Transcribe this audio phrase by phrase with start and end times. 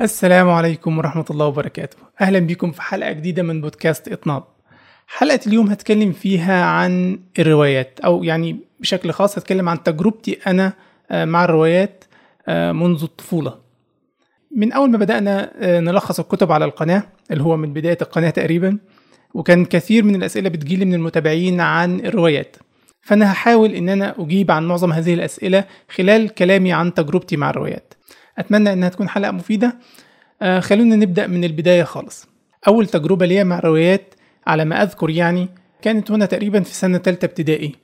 [0.00, 1.96] السلام عليكم ورحمة الله وبركاته.
[2.20, 4.44] أهلا بكم في حلقة جديدة من بودكاست إطناب.
[5.06, 10.72] حلقة اليوم هتكلم فيها عن الروايات أو يعني بشكل خاص هتكلم عن تجربتي أنا
[11.10, 12.04] آه، مع الروايات
[12.48, 13.58] آه، منذ الطفولة.
[14.56, 18.78] من أول ما بدأنا آه، نلخص الكتب على القناة اللي هو من بداية القناة تقريبا
[19.34, 22.56] وكان كثير من الأسئلة بتجيلي من المتابعين عن الروايات.
[23.02, 27.94] فأنا هحاول إن أنا أجيب عن معظم هذه الأسئلة خلال كلامي عن تجربتي مع الروايات.
[28.38, 29.76] أتمنى إنها تكون حلقة مفيدة.
[30.42, 32.28] آه خلونا نبدأ من البداية خالص.
[32.68, 34.14] أول تجربة ليا مع الروايات
[34.46, 35.48] على ما أذكر يعني
[35.82, 37.74] كانت هنا تقريبا في سنة تالتة ابتدائي.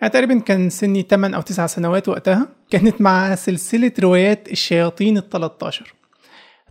[0.00, 2.48] يعني تقريبا كان سني 8 أو 9 سنوات وقتها.
[2.70, 5.94] كانت مع سلسلة روايات الشياطين ال 13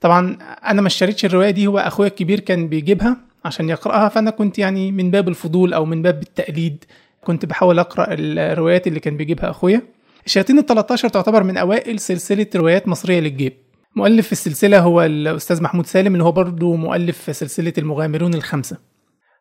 [0.02, 4.60] طبعا أنا ما اشتريتش الرواية دي هو أخويا الكبير كان بيجيبها عشان يقرأها فأنا كنت
[4.60, 6.84] يعني من باب الفضول أو من باب التقليد
[7.24, 9.82] كنت بحاول أقرأ الروايات اللي كان بيجيبها أخويا.
[10.28, 13.54] الشياطين ال 13 تعتبر من أوائل سلسلة روايات مصرية للجيب.
[13.96, 18.78] مؤلف السلسلة هو الأستاذ محمود سالم اللي هو برضه مؤلف سلسلة المغامرون الخمسة.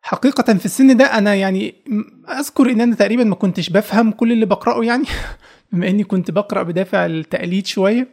[0.03, 1.75] حقيقة في السن ده أنا يعني
[2.39, 5.05] أذكر إن أنا تقريبا ما كنتش بفهم كل اللي بقرأه يعني
[5.73, 8.09] بما إني كنت بقرأ بدافع التقليد شوية.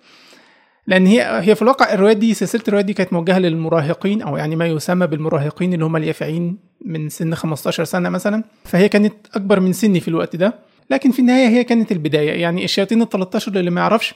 [0.88, 4.55] لأن هي هي في الواقع الروايات دي سلسلة الروايات دي كانت موجهة للمراهقين أو يعني
[4.55, 8.44] ما يسمى بالمراهقين اللي هم اليافعين من سن 15 سنة مثلا.
[8.66, 10.73] فهي كانت أكبر من سني في الوقت ده.
[10.89, 12.42] لكن في النهاية هي كانت البداية.
[12.42, 14.16] يعني الشياطين ال 13 اللي ما يعرفش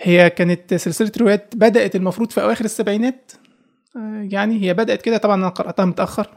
[0.00, 3.32] هي كانت سلسلة روايات بدأت المفروض في أواخر السبعينات.
[3.96, 5.16] آه، يعني هي بدأت كده.
[5.16, 6.28] طبعا أنا قرأتها متأخر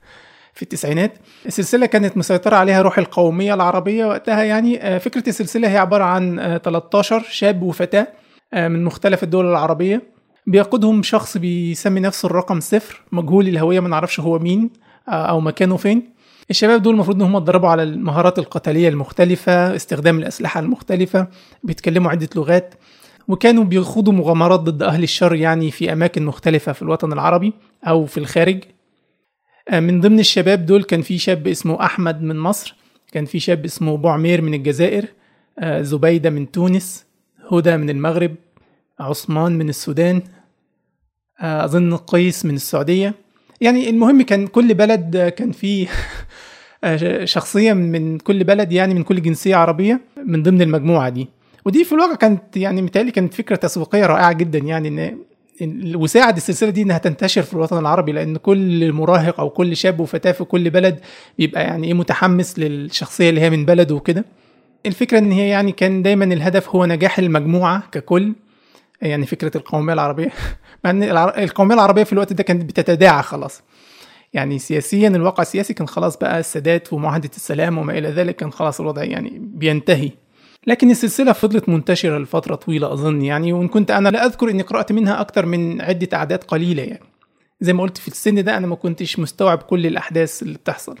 [0.54, 1.12] في التسعينات.
[1.46, 4.42] السلسلة كانت مسيطرة عليها روح القومية العربية وقتها.
[4.42, 8.08] يعني آه، فكرة السلسلة هي عبارة عن آه، 13 شاب وفتاة
[8.54, 10.02] آه، من مختلف الدول العربية.
[10.46, 14.70] بيقودهم شخص بيسمي نفسه الرقم صفر مجهول الهوية ما نعرفش هو مين
[15.08, 16.17] آه، أو مكانه فين.
[16.50, 21.28] الشباب دول المفروض إن هم اتدربوا على المهارات القتالية المختلفة استخدام الأسلحة المختلفة
[21.62, 22.74] بيتكلموا عدة لغات
[23.28, 27.52] وكانوا بيخوضوا مغامرات ضد أهل الشر يعني في أماكن مختلفة في الوطن العربي
[27.84, 28.64] أو في الخارج.
[29.68, 32.74] آه، من ضمن الشباب دول كان في شاب اسمه أحمد من مصر
[33.12, 35.04] كان في شاب اسمه بوعمير من الجزائر
[35.58, 37.06] آه، زبيدة من تونس
[37.52, 38.34] هدى من المغرب
[39.00, 40.22] عثمان من السودان
[41.40, 43.14] آه، أظن قيس من السعودية.
[43.60, 45.88] يعني المهم كان كل بلد كان فيه
[47.24, 51.28] شخصية من كل بلد يعني من كل جنسية عربية من ضمن المجموعة دي.
[51.64, 55.18] ودي في الواقع كانت يعني متهيألي كانت فكرة تسويقية رائعة جدا يعني ان
[55.62, 60.00] إن- وساعد السلسلة دي إنها تنتشر في الوطن العربي لأن كل مراهق أو كل شاب
[60.00, 61.00] وفتاة في كل بلد
[61.38, 64.24] بيبقى يعني إيه متحمس للشخصية اللي هي من بلده وكده.
[64.86, 68.32] الفكرة إن هي يعني كان دايما الهدف هو نجاح المجموعة ككل
[69.02, 70.28] يعني فكرة القومية العربية.
[70.84, 71.02] مع إن
[71.42, 73.62] القومية العربية في الوقت ده كانت بتتداعى خلاص.
[74.32, 78.80] يعني سياسيا الواقع السياسي كان خلاص بقى السادات ومعاهدة السلام وما إلى ذلك كان خلاص
[78.80, 80.10] الوضع يعني بينتهي.
[80.66, 84.92] لكن السلسلة فضلت منتشرة لفترة طويلة أظن يعني وإن كنت أنا لا أذكر إني قرأت
[84.92, 87.04] منها أكتر من عدة أعداد قليلة يعني.
[87.60, 90.98] زي ما قلت في السن ده أنا ما كنتش مستوعب كل الأحداث اللي بتحصل.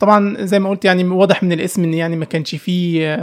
[0.00, 3.16] طبعا زي ما قلت يعني واضح من الاسم إن يعني ما كانش فيه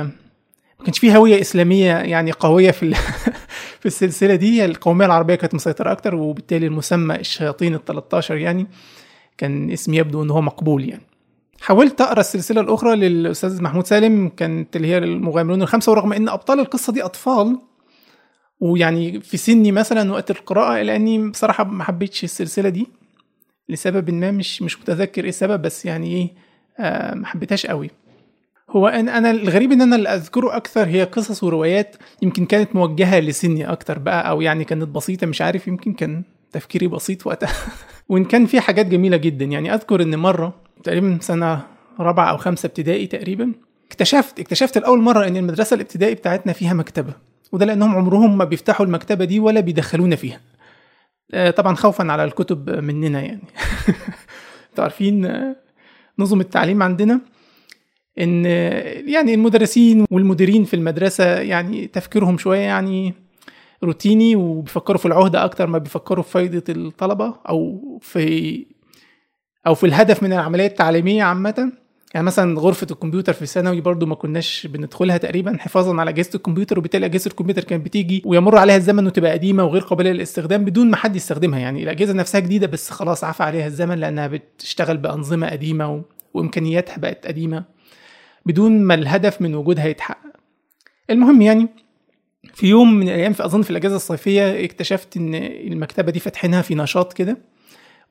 [0.79, 2.93] ما كانش فيه هوية إسلامية يعني قوية في
[3.79, 4.65] في السلسلة دي.
[4.65, 8.67] القومية العربية كانت مسيطرة أكتر وبالتالي المسمى الشياطين ال 13 يعني
[9.37, 11.03] كان اسم يبدو إن هو مقبول يعني.
[11.61, 16.59] حاولت أقرأ السلسلة الأخرى للأستاذ محمود سالم كانت اللي هي المغامرون الخمسة ورغم إن أبطال
[16.59, 17.57] القصة دي أطفال
[18.59, 22.87] ويعني في سني مثلا وقت القراءة الا إني بصراحة ما حبيتش السلسلة دي
[23.69, 26.29] لسبب ما مش مش متذكر إيه السبب بس يعني إيه
[26.79, 27.89] آه ما حبيتهاش قوي.
[28.69, 33.19] هو أنا أنا الغريب إن أنا اللي أذكره أكثر هي قصص وروايات يمكن كانت موجهة
[33.19, 36.23] لسني أكتر بقى أو يعني كانت بسيطة مش عارف يمكن كان
[36.53, 37.53] تفكيري بسيط وقتها.
[38.09, 39.45] وإن كان في حاجات جميلة جدا.
[39.45, 41.61] يعني أذكر إن مرة تقريبا سنة
[41.99, 43.51] رابعة أو خمسة ابتدائي تقريبا
[43.87, 47.13] اكتشفت اكتشفت لأول مرة إن المدرسة الابتدائي بتاعتنا فيها مكتبة.
[47.51, 50.39] وده لأنهم عمرهم ما بيفتحوا المكتبة دي ولا بيدخلونا فيها.
[51.33, 53.43] آه، طبعا خوفا على الكتب مننا يعني.
[54.69, 55.55] أنتوا عارفين آه،
[56.19, 57.21] نظم التعليم عندنا
[58.19, 58.45] إن
[59.07, 63.13] يعني المدرسين والمديرين في المدرسة يعني تفكيرهم شوية يعني
[63.83, 68.65] روتيني وبيفكروا في العهده أكتر ما بيفكروا في فايدة الطلبة أو في
[69.67, 71.71] أو في الهدف من العملية التعليمية عامة.
[72.13, 76.79] يعني مثلا غرفة الكمبيوتر في ثانوي برضو ما كناش بندخلها تقريبا حفاظا على أجهزة الكمبيوتر
[76.79, 80.95] وبالتالي أجهزة الكمبيوتر كانت بتيجي ويمر عليها الزمن وتبقى قديمة وغير قابلة للاستخدام بدون ما
[80.95, 81.59] حد يستخدمها.
[81.59, 86.01] يعني الأجهزة نفسها جديدة بس خلاص عفى عليها الزمن لأنها بتشتغل بأنظمة قديمة و...
[86.33, 87.63] وإمكانياتها بقت قديمة
[88.45, 90.33] بدون ما الهدف من وجودها يتحقق.
[91.09, 91.69] المهم يعني
[92.53, 96.75] في يوم من الأيام في أظن في الأجازة الصيفية اكتشفت إن المكتبة دي فاتحينها في
[96.75, 97.37] نشاط كده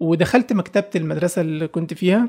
[0.00, 2.28] ودخلت مكتبة المدرسة اللي كنت فيها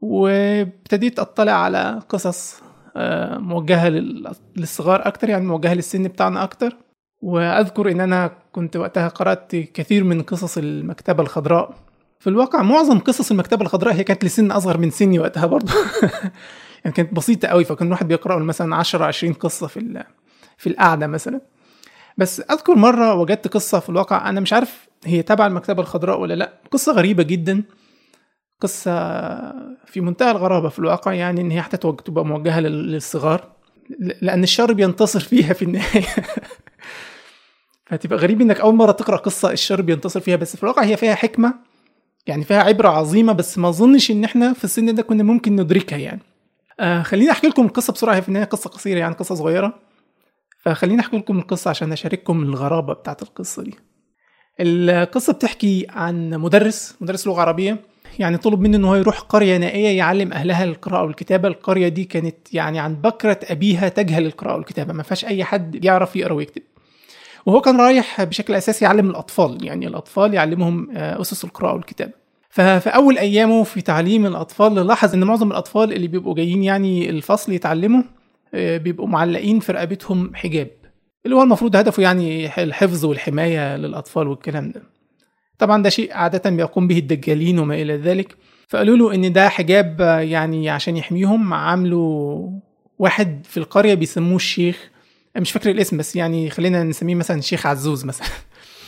[0.00, 2.60] وابتديت أطلع على قصص
[2.96, 6.76] آه، موجهة لل- للصغار أكتر يعني موجهة للسن بتاعنا أكتر.
[7.22, 11.74] وأذكر إن أنا كنت وقتها قرأت كثير من قصص المكتبة الخضراء.
[12.20, 15.72] في الواقع معظم قصص المكتبة الخضراء هي كانت لسن أصغر من سني وقتها برضه.
[16.84, 20.04] يعني كانت بسيطة قوي فكان الواحد بيقرأ مثلا 10 20 قصة في
[20.56, 21.40] في القعدة مثلا.
[22.18, 26.34] بس أذكر مرة وجدت قصة في الواقع أنا مش عارف هي تبع المكتبة الخضراء ولا
[26.34, 26.52] لأ.
[26.70, 27.62] قصة غريبة جدا.
[28.60, 28.92] قصة
[29.86, 33.44] في منتهى الغرابة في الواقع يعني إن هي حتى تبقى موجهة للصغار.
[33.98, 36.06] لأن الشر بينتصر فيها في النهاية.
[37.86, 40.36] فتبقى غريب إنك أول مرة تقرأ قصة الشر بينتصر فيها.
[40.36, 41.54] بس في الواقع هي فيها حكمة
[42.26, 45.98] يعني فيها عبرة عظيمة بس ما أظنش إن إحنا في السن ده كنا ممكن ندركها
[45.98, 46.20] يعني.
[46.80, 48.14] آه خليني أحكي لكم القصة بسرعة.
[48.14, 49.74] هي في النهاية قصة قصيرة يعني قصة صغيرة.
[50.66, 53.74] فخليني أحكي لكم القصة عشان أشارككم الغرابة بتاعت القصة دي.
[54.60, 57.78] القصة بتحكي عن مدرس مدرس لغة عربية.
[58.18, 61.48] يعني طلب منه إن هو يروح قرية نائية يعلم أهلها القراءة والكتابة.
[61.48, 64.92] القرية دي كانت يعني عن بكرة أبيها تجهل القراءة والكتابة.
[64.92, 66.62] ما فيهاش أي حد يعرف يقرأ ويكتب.
[67.46, 69.64] وهو كان رايح بشكل أساسي يعلم الأطفال.
[69.64, 72.12] يعني الأطفال يعلمهم آه، أسس القراءة والكتابة.
[72.50, 77.52] ففي أول أيامه في تعليم الأطفال لاحظ إن معظم الأطفال اللي بيبقوا جايين يعني الفصل
[77.52, 78.16] يتعلموا آه،
[78.52, 80.70] بيبقوا معلقين في رقبتهم حجاب
[81.26, 84.82] اللي هو المفروض هدفه يعني الحفظ والحماية للأطفال والكلام ده.
[85.58, 88.36] طبعا ده شيء عادة بيقوم به الدجالين وما إلى ذلك.
[88.68, 92.52] فقالوا له إن ده حجاب آه، يعني عشان يحميهم عامله
[92.98, 94.90] واحد في القرية بيسموه الشيخ
[95.36, 98.28] مش فاكر الاسم بس يعني خلينا نسميه مثلا الشيخ عزوز مثلا.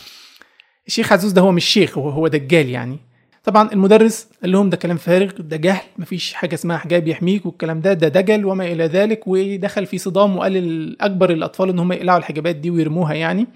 [0.87, 2.99] الشيخ عزوز ده هو مش شيخ هو هو دجال يعني.
[3.49, 7.81] طبعا المدرس قال لهم ده كلام فارغ ده جهل مفيش حاجة اسمها حجاب يحميك والكلام
[7.81, 12.17] ده ده دجل وما إلى ذلك ودخل في صدام وقال الاكبر الأطفال إن هم يقلعوا
[12.17, 13.47] الحجابات دي ويرموها يعني.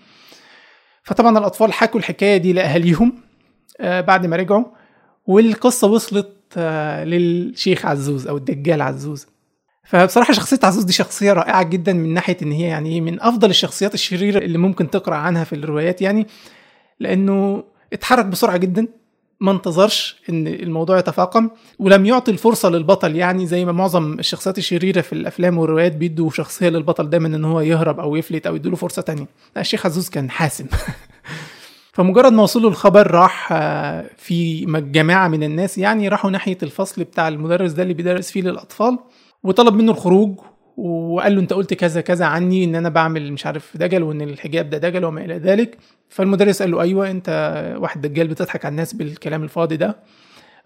[1.04, 3.14] فطبعا الأطفال حكوا الحكاية دي لأهاليهم
[3.82, 4.66] آه بعد ما رجعوا
[5.28, 9.28] والقصة وصلت آه للشيخ عزوز أو الدجال عزوز.
[9.84, 13.94] فبصراحة شخصية عزوز دي شخصية رائعة جدا من ناحية إن هي يعني من أفضل الشخصيات
[13.94, 16.28] الشريرة اللي ممكن تقرأ عنها في الروايات يعني
[17.00, 17.64] لأنه
[17.94, 18.88] اتحرك بسرعة جدا
[19.44, 21.50] ما انتظرش إن الموضوع يتفاقم
[21.80, 23.16] ولم يعطي الفرصة للبطل.
[23.16, 27.62] يعني زي ما معظم الشخصيات الشريرة في الأفلام والروايات بيدوا شخصية للبطل دايما إن هو
[27.62, 29.28] يهرب أو يفلت أو يديله فرصة تانية.
[29.56, 30.66] لا الشيخ عزوز كان حاسم.
[31.94, 37.28] فمجرد ما وصلوا الخبر راح آه، في جماعة من الناس يعني راحوا ناحية الفصل بتاع
[37.28, 39.00] المدرس ده اللي بيدرس فيه للأطفال
[39.44, 40.40] وطلب منه الخروج
[40.78, 44.70] وقال له انت قلت كذا كذا عني ان أنا بعمل مش عارف دجل وان الحجاب
[44.70, 45.78] ده دجل وما إلى ذلك.
[46.10, 47.30] فالمدرس قال له أيوه انت
[47.80, 49.98] واحد دجال بتضحك على الناس بالكلام الفاضي ده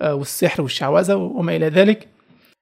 [0.01, 2.07] آه، والسحر والشعوذة وما إلى ذلك.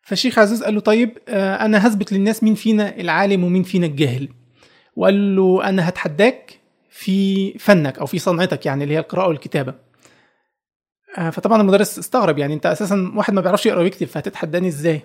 [0.02, 4.30] فالشيخ عزيز قال له طيب آه، أنا هثبت للناس مين فينا العالم ومين فينا الجاهل.
[4.96, 6.60] وقال له أنا هتحداك
[6.90, 9.74] في فنك أو في صنعتك يعني اللي هي القراءة والكتابة.
[11.18, 15.02] آه، فطبعا المدرس استغرب يعني انت أساسا واحد ما بيعرفش يقرأ ويكتب فهتتحداني إزاي؟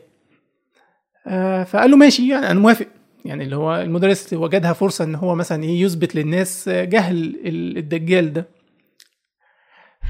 [1.67, 2.87] فقال له ماشي يعني أنا موافق.
[3.25, 7.37] يعني اللي هو المدرس وجدها فرصة إن هو مثلا إيه يثبت للناس جهل
[7.77, 8.49] الدجال ده.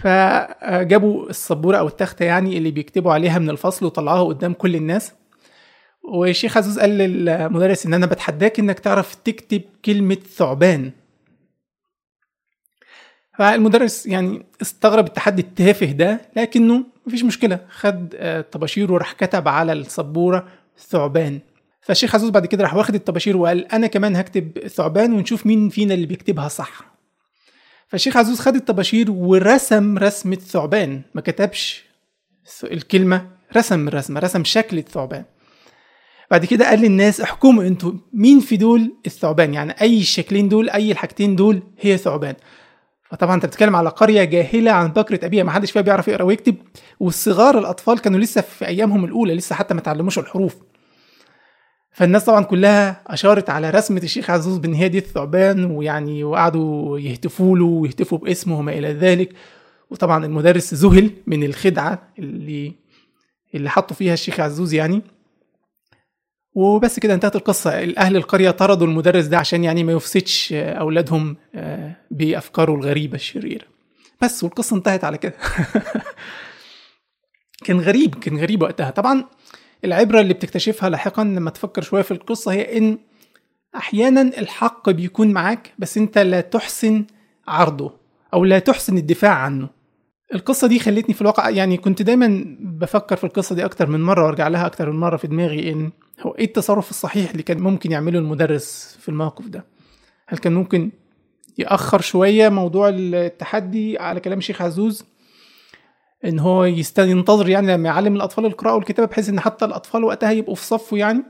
[0.02, 5.12] فجابوا السبورة أو التخته يعني اللي بيكتبوا عليها من الفصل وطلعوها قدام كل الناس.
[6.12, 10.92] والشيخ عزوز قال للمدرس إن أنا بتحداك إنك تعرف تكتب كلمة ثعبان.
[13.38, 18.08] فالمدرس يعني استغرب التحدي التافه ده لكنه مفيش مشكلة خد
[18.52, 20.48] طباشير وراح كتب على السبورة
[20.88, 21.40] ثعبان.
[21.82, 25.94] فالشيخ عزوز بعد كده راح واخد الطباشير وقال أنا كمان هكتب ثعبان ونشوف مين فينا
[25.94, 26.90] اللي بيكتبها صح.
[27.88, 31.84] فالشيخ عزوز خد الطباشير ورسم رسمة ثعبان ما كتبش
[32.64, 33.26] الكلمة
[33.56, 35.24] رسم الرسمة رسم شكل الثعبان.
[36.30, 40.92] بعد كده قال للناس احكموا أنتوا مين في دول الثعبان؟ يعني أي الشكلين دول أي
[40.92, 42.34] الحاجتين دول هي ثعبان.
[43.10, 46.54] فطبعا أنت بتتكلم على قرية جاهلة عن بكرة أبيها ما حدش فيها بيعرف يقرأ ويكتب
[47.00, 50.56] والصغار الأطفال كانوا لسه في أيامهم الأولى لسه حتى ما تعلموش الحروف.
[51.92, 57.58] فالناس طبعا كلها أشارت على رسمة الشيخ عزوز بإن هي دي الثعبان ويعني وقعدوا يهتفوا
[57.58, 59.32] له ويهتفوا باسمه وما إلى ذلك.
[59.90, 62.72] وطبعا المدرس ذهل من الخدعة اللي
[63.54, 65.02] اللي حطوا فيها الشيخ عزوز يعني.
[66.54, 67.70] وبس كده انتهت القصة.
[67.98, 73.64] أهل القرية طردوا المدرس ده عشان يعني ما يفسدش أولادهم آه، بأفكاره الغريبة الشريرة.
[74.22, 75.34] بس والقصة انتهت على كده.
[77.64, 78.90] كان غريب كان غريب وقتها.
[78.90, 79.24] طبعا
[79.84, 82.98] العبرة اللي بتكتشفها لاحقا لما تفكر شوية في القصة هي إن
[83.76, 87.04] أحيانا الحق بيكون معاك بس أنت لا تحسن
[87.48, 87.92] عرضه
[88.34, 89.68] أو لا تحسن الدفاع عنه.
[90.34, 94.24] القصة دي خلتني في الواقع يعني كنت دايما بفكر في القصة دي أكتر من مرة
[94.24, 97.92] وأرجع لها أكتر من مرة في دماغي إن هو إيه التصرف الصحيح اللي كان ممكن
[97.92, 99.64] يعمله المدرس في الموقف ده؟
[100.28, 100.90] هل كان ممكن
[101.58, 105.04] يأخر شوية موضوع التحدي على كلام الشيخ عزوز؟
[106.24, 106.64] إن هو
[106.98, 110.96] ينتظر يعني لما يعلم الأطفال القراءة والكتابة بحيث إن حتى الأطفال وقتها يبقوا في صفه
[110.96, 111.22] يعني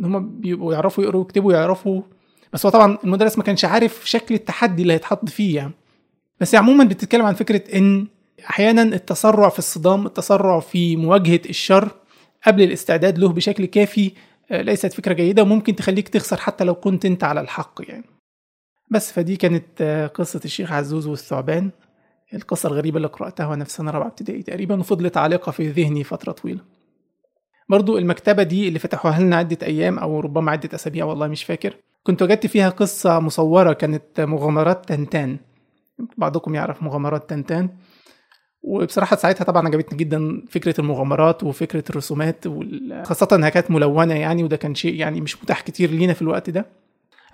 [0.00, 2.02] إن هم بيبقوا يعرفوا يقروا ويكتبوا ويعرفوا.
[2.52, 5.72] بس هو طبعا المدرس ما كانش عارف شكل التحدي اللي هيتحط فيه يعني.
[6.40, 8.06] بس عموما بتتكلم عن فكرة إن
[8.50, 11.88] أحيانا التسرع في الصدام التسرع في مواجهة الشر
[12.46, 14.12] قبل الاستعداد له بشكل كافي
[14.50, 18.04] آه، ليست فكرة جيدة وممكن تخليك تخسر حتى لو كنت أنت على الحق يعني.
[18.90, 21.70] بس فدي كانت آه، قصة الشيخ عزوز والثعبان
[22.34, 26.32] القصة الغريبة اللي قرأتها وأنا في سنة رابعة ابتدائي تقريبا وفضلت عالقة في ذهني فترة
[26.32, 26.60] طويلة.
[27.68, 31.76] برضو المكتبة دي اللي فتحوها لنا عدة أيام أو ربما عدة أسابيع والله مش فاكر
[32.02, 35.38] كنت وجدت فيها قصة مصورة كانت مغامرات تنتان.
[36.18, 37.68] بعضكم يعرف مغامرات تنتان.
[38.66, 42.44] وبصراحة ساعتها طبعا عجبتني جدا فكرة المغامرات وفكرة الرسومات
[43.02, 46.50] خاصة انها كانت ملونة يعني وده كان شيء يعني مش متاح كتير لينا في الوقت
[46.50, 46.66] ده.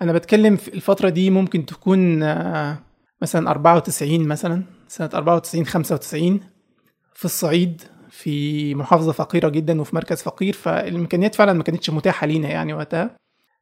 [0.01, 2.77] أنا بتكلم في الفترة دي ممكن تكون آه،
[3.21, 6.39] مثلا 94 مثلا سنة 94 95
[7.13, 12.49] في الصعيد في محافظة فقيرة جدا وفي مركز فقير فالإمكانيات فعلا ما كانتش متاحة لينا
[12.49, 13.15] يعني وقتها.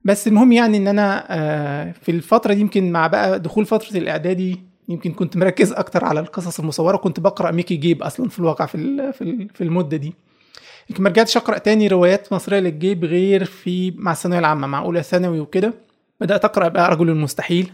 [0.06, 4.69] بس المهم يعني إن أنا آه، في الفترة دي يمكن مع بقى دخول فترة الإعدادي
[4.90, 8.78] يمكن كنت مركز أكتر على القصص المصورة كنت بقرأ ميكي جيب أصلا في الواقع في
[9.54, 10.14] في المدة دي.
[10.90, 15.04] يمكن ما رجعتش أقرأ تاني روايات مصرية للجيب غير في مع الثانوية العامة مع أولى
[15.04, 15.74] ثانوي وكده.
[16.22, 17.72] بدأت أقرأ بقى رجل المستحيل.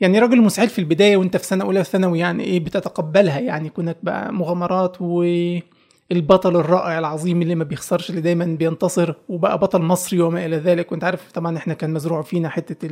[0.00, 3.96] يعني رجل المستحيل في البداية وأنت في سنة أولى ثانوي يعني إيه بتتقبلها؟ يعني كونك
[4.02, 10.46] بقى مغامرات والبطل الرائع العظيم اللي ما بيخسرش اللي دايما بينتصر وبقى بطل مصري وما
[10.46, 10.92] إلى ذلك.
[10.92, 12.88] وأنت عارف طبعا إحنا كان مزروع فينا حتة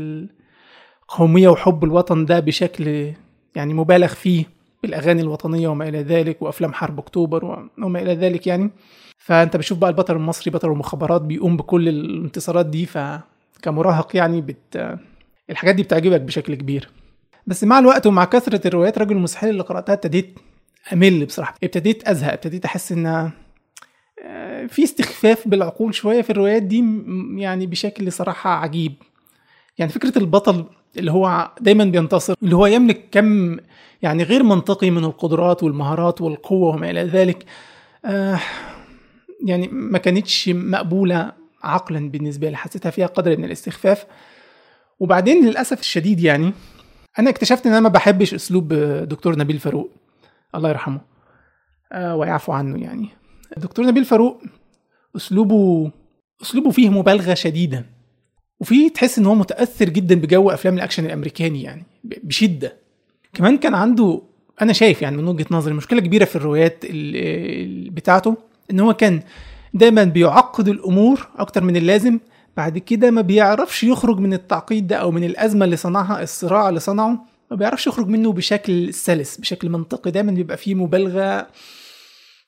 [1.08, 3.12] القوميه وحب الوطن ده بشكل
[3.54, 4.44] يعني مبالغ فيه
[4.82, 8.70] بالأغاني الوطنية وما إلى ذلك وأفلام حرب أكتوبر وما إلى ذلك يعني.
[9.18, 14.98] فأنت بتشوف بقى البطل المصري بطل المخابرات بيقوم بكل الانتصارات دي فكمراهق يعني بت
[15.50, 16.88] الحاجات دي بتعجبك بشكل كبير.
[17.46, 20.38] بس مع الوقت ومع كثرة الروايات رجل المستحيل اللي قرأتها ابتديت
[20.92, 23.06] أمل بصراحة ابتديت أزهق ابتديت أحس إن
[24.24, 26.84] آه، في استخفاف بالعقول شوية في الروايات دي
[27.36, 28.92] يعني بشكل صراحة عجيب.
[29.78, 30.64] يعني فكرة البطل
[30.96, 33.56] اللي هو دايما بينتصر اللي هو يملك كم
[34.02, 37.44] يعني غير منطقي من القدرات والمهارات والقوة وما إلى ذلك.
[38.04, 38.40] آه
[39.46, 41.32] يعني ما كانتش مقبولة
[41.62, 44.06] عقلا بالنسبة لي حسيتها فيها قدر من الاستخفاف.
[45.00, 46.52] وبعدين للأسف الشديد يعني
[47.18, 48.74] أنا اكتشفت إن أنا ما بحبش أسلوب
[49.08, 49.90] دكتور نبيل فاروق.
[50.54, 51.00] الله يرحمه.
[51.92, 53.08] آه ويعفو عنه يعني.
[53.56, 54.42] الدكتور نبيل فاروق
[55.16, 55.90] أسلوبه
[56.42, 57.86] أسلوبه فيه مبالغة شديدة.
[58.62, 62.76] وفي تحس إن هو متأثر جدا بجو أفلام الأكشن الأمريكاني يعني بشدة.
[63.34, 64.22] كمان كان عنده
[64.62, 66.84] أنا شايف يعني من وجهة نظري مشكلة كبيرة في الروايات
[67.90, 68.36] بتاعته
[68.70, 69.22] إن هو كان
[69.74, 72.18] دايما بيعقد الأمور أكتر من اللازم
[72.56, 76.80] بعد كده ما بيعرفش يخرج من التعقيد ده أو من الأزمة اللي صنعها الصراع اللي
[76.80, 80.10] صنعه ما بيعرفش يخرج منه بشكل سلس بشكل منطقي.
[80.10, 81.46] دايما بيبقى فيه مبالغة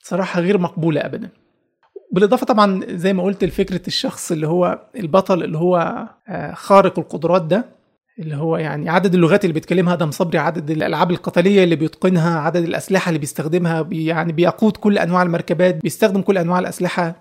[0.03, 1.29] صراحة غير مقبولة ابدا.
[2.11, 7.41] بالإضافة طبعا زي ما قلت لفكرة الشخص اللي هو البطل اللي هو آه، خارق القدرات
[7.41, 7.65] ده
[8.19, 12.63] اللي هو يعني عدد اللغات اللي بيتكلمها آدم صبري عدد الألعاب القتالية اللي بيتقنها عدد
[12.63, 17.15] الأسلحة اللي بيستخدمها بي يعني بيقود كل أنواع المركبات بيستخدم كل أنواع الأسلحة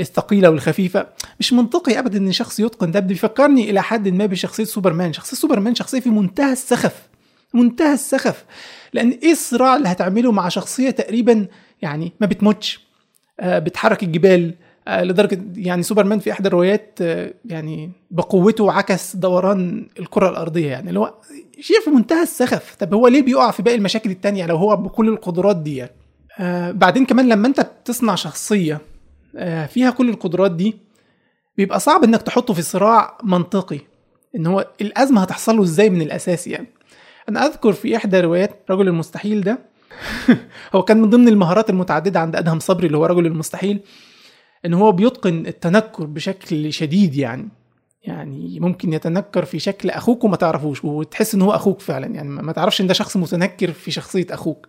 [0.00, 1.06] الثقيلة والخفيفة.
[1.40, 3.00] مش منطقي ابدا إن شخص يتقن ده.
[3.00, 5.12] بيفكرني إلى حد ما بشخصية سوبرمان.
[5.12, 7.08] شخصية سوبرمان شخصية في منتهى السخف
[7.54, 8.44] منتهى السخف.
[8.92, 11.46] لأن إيه الصراع اللي هتعمله مع شخصية تقريبا
[11.82, 12.83] يعني ما بتموتش؟
[13.42, 14.54] بتحرك الجبال
[14.88, 20.88] آه، لدرجة يعني سوبرمان في احدى الروايات آه، يعني بقوته عكس دوران الكرة الأرضية يعني
[20.88, 21.14] اللي هو
[21.60, 22.74] شيء في منتهى السخف.
[22.74, 25.90] طب هو ليه بيقع في باقي المشاكل التانية لو هو بكل القدرات دي يعني؟
[26.38, 28.80] آه بعدين كمان لما انت بتصنع شخصية
[29.36, 30.76] آه فيها كل القدرات دي
[31.56, 33.80] بيبقى صعب انك تحطه في صراع منطقي
[34.36, 36.66] ان هو الأزمة هتحصل له إزاي من الأساس يعني؟
[37.28, 39.58] أنا أذكر في إحدى روايات رجل المستحيل ده
[40.74, 43.80] هو كان من ضمن المهارات المتعددة عند أدهم صبري اللي هو رجل المستحيل
[44.66, 47.48] إن هو بيتقن التنكر بشكل شديد يعني
[48.02, 52.52] يعني ممكن يتنكر في شكل أخوك وما تعرفوش وتحس إن هو أخوك فعلا يعني ما
[52.52, 54.68] تعرفش إن ده شخص متنكر في شخصية أخوك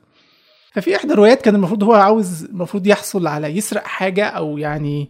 [0.73, 5.09] ففي إحدى الروايات كان المفروض هو عاوز المفروض يحصل على يسرق حاجة أو يعني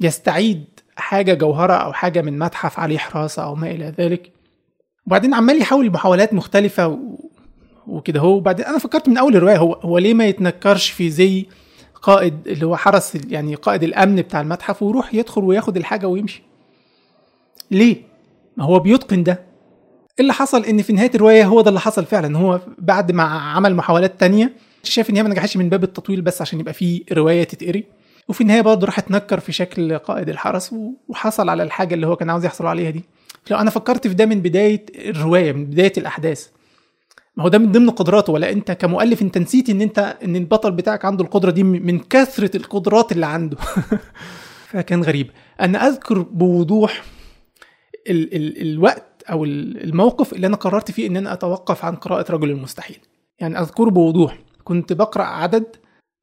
[0.00, 0.64] يستعيد
[0.96, 4.32] حاجة جوهرة أو حاجة من متحف عليه حراسة أو ما إلى ذلك
[5.06, 6.98] وبعدين عمال يحاول محاولات مختلفة.
[7.88, 8.20] وكده.
[8.20, 11.46] هو وبعدين أنا فكرت من أول الرواية هو هو ليه ما يتنكرش في زي
[12.02, 16.42] قائد اللي هو حرس يعني قائد الأمن بتاع المتحف ويروح يدخل وياخد الحاجة ويمشي؟
[17.70, 17.96] ليه؟
[18.56, 19.40] ما هو بيتقن ده.
[20.20, 22.38] اللي حصل؟ إن في نهاية الرواية هو ده اللي حصل فعلا.
[22.38, 24.52] هو بعد ما عمل محاولات تانية
[24.82, 27.84] شاف إن هي ما نجحتش من باب التطويل بس عشان يبقى فيه رواية تتقري.
[28.28, 30.74] وفي النهاية برضه راح اتنكر في شكل قائد الحرس
[31.08, 33.04] وحصل على الحاجة اللي هو كان عاوز يحصل عليها دي.
[33.50, 36.48] لو أنا فكرت في ده من بداية الرواية من بداية الأحداث
[37.36, 38.32] ما هو ده من ضمن قدراته.
[38.32, 42.56] ولا انت كمؤلف انت نسيت ان انت ان البطل بتاعك عنده القدرة دي من كثرة
[42.56, 43.56] القدرات اللي عنده.
[44.70, 45.30] فكان غريب.
[45.60, 47.02] أنا أذكر بوضوح
[48.10, 52.50] ال ال الوقت أو الموقف اللي أنا قررت فيه إن أنا أتوقف عن قراءة رجل
[52.50, 52.98] المستحيل.
[53.38, 54.38] يعني أذكره بوضوح.
[54.64, 55.66] كنت بقرأ عدد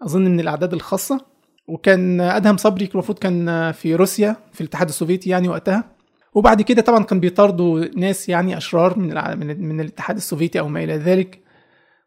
[0.02, 1.26] أظن من الأعداد الخاصة
[1.68, 5.93] وكان أدهم صبري المفروض كان في روسيا في الاتحاد السوفيتي يعني وقتها.
[6.36, 10.98] وبعد كده طبعا كان بيطاردوا ناس يعني أشرار من من, الاتحاد السوفيتي أو ما إلى
[10.98, 11.40] ذلك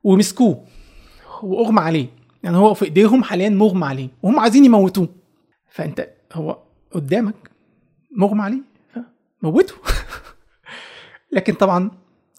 [0.04, 0.64] ومسكوه
[1.42, 2.06] وأغمى عليه.
[2.42, 5.08] يعني هو في إيديهم حاليا مغمى عليه وهم عايزين يموتوه.
[5.70, 6.58] فأنت هو
[6.92, 7.50] قدامك
[8.16, 8.76] مغمى عليه
[9.42, 9.74] موته
[11.32, 11.90] لكن طبعا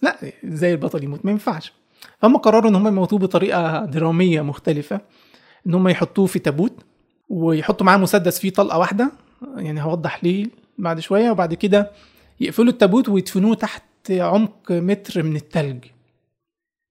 [0.02, 1.74] لا إزاي البطل يموت؟ ما ينفعش.
[2.22, 5.02] فهم قرروا إن هم يموتوه بطريقة درامية مختلفة
[5.68, 6.74] إن هم يحطوه في تابوت
[7.30, 9.12] ويحطوا معاه مسدس فيه طلقة واحدة
[9.58, 11.92] يعني هوضح ليه بعد شوية وبعد كده
[12.40, 15.86] يقفلوا التابوت ويدفنوه تحت عمق متر من التلج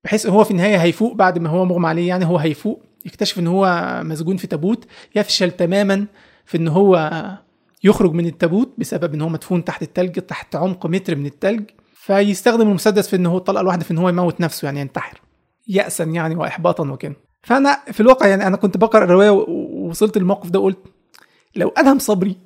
[0.05, 2.09] بحيث هو في النهاية هيفوق بعد ما هو مغمى عليه.
[2.09, 6.07] يعني هو هيفوق يكتشف إن هو مسجون في تابوت يفشل تماما
[6.45, 7.13] في إن هو
[7.85, 11.65] يخرج من التابوت بسبب إن هو مدفون تحت التلج تحت عمق متر من التلج.
[11.95, 15.21] فيستخدم المسدس في إن هو الطلقه الواحده في إن هو يموت نفسه يعني ينتحر
[15.69, 17.17] يأسا يعني واحباطا وكده.
[17.43, 20.79] فأنا في الواقع يعني أنا كنت بقرأ الرواية ووصلت للموقف ده وقلت
[21.57, 22.37] لو ادهم صبري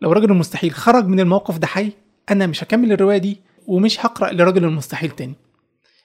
[0.00, 1.92] لو رجل المستحيل خرج من الموقف ده حي
[2.30, 5.34] أنا مش هكمل الرواية دي ومش هقرأ لرجل المستحيل تاني.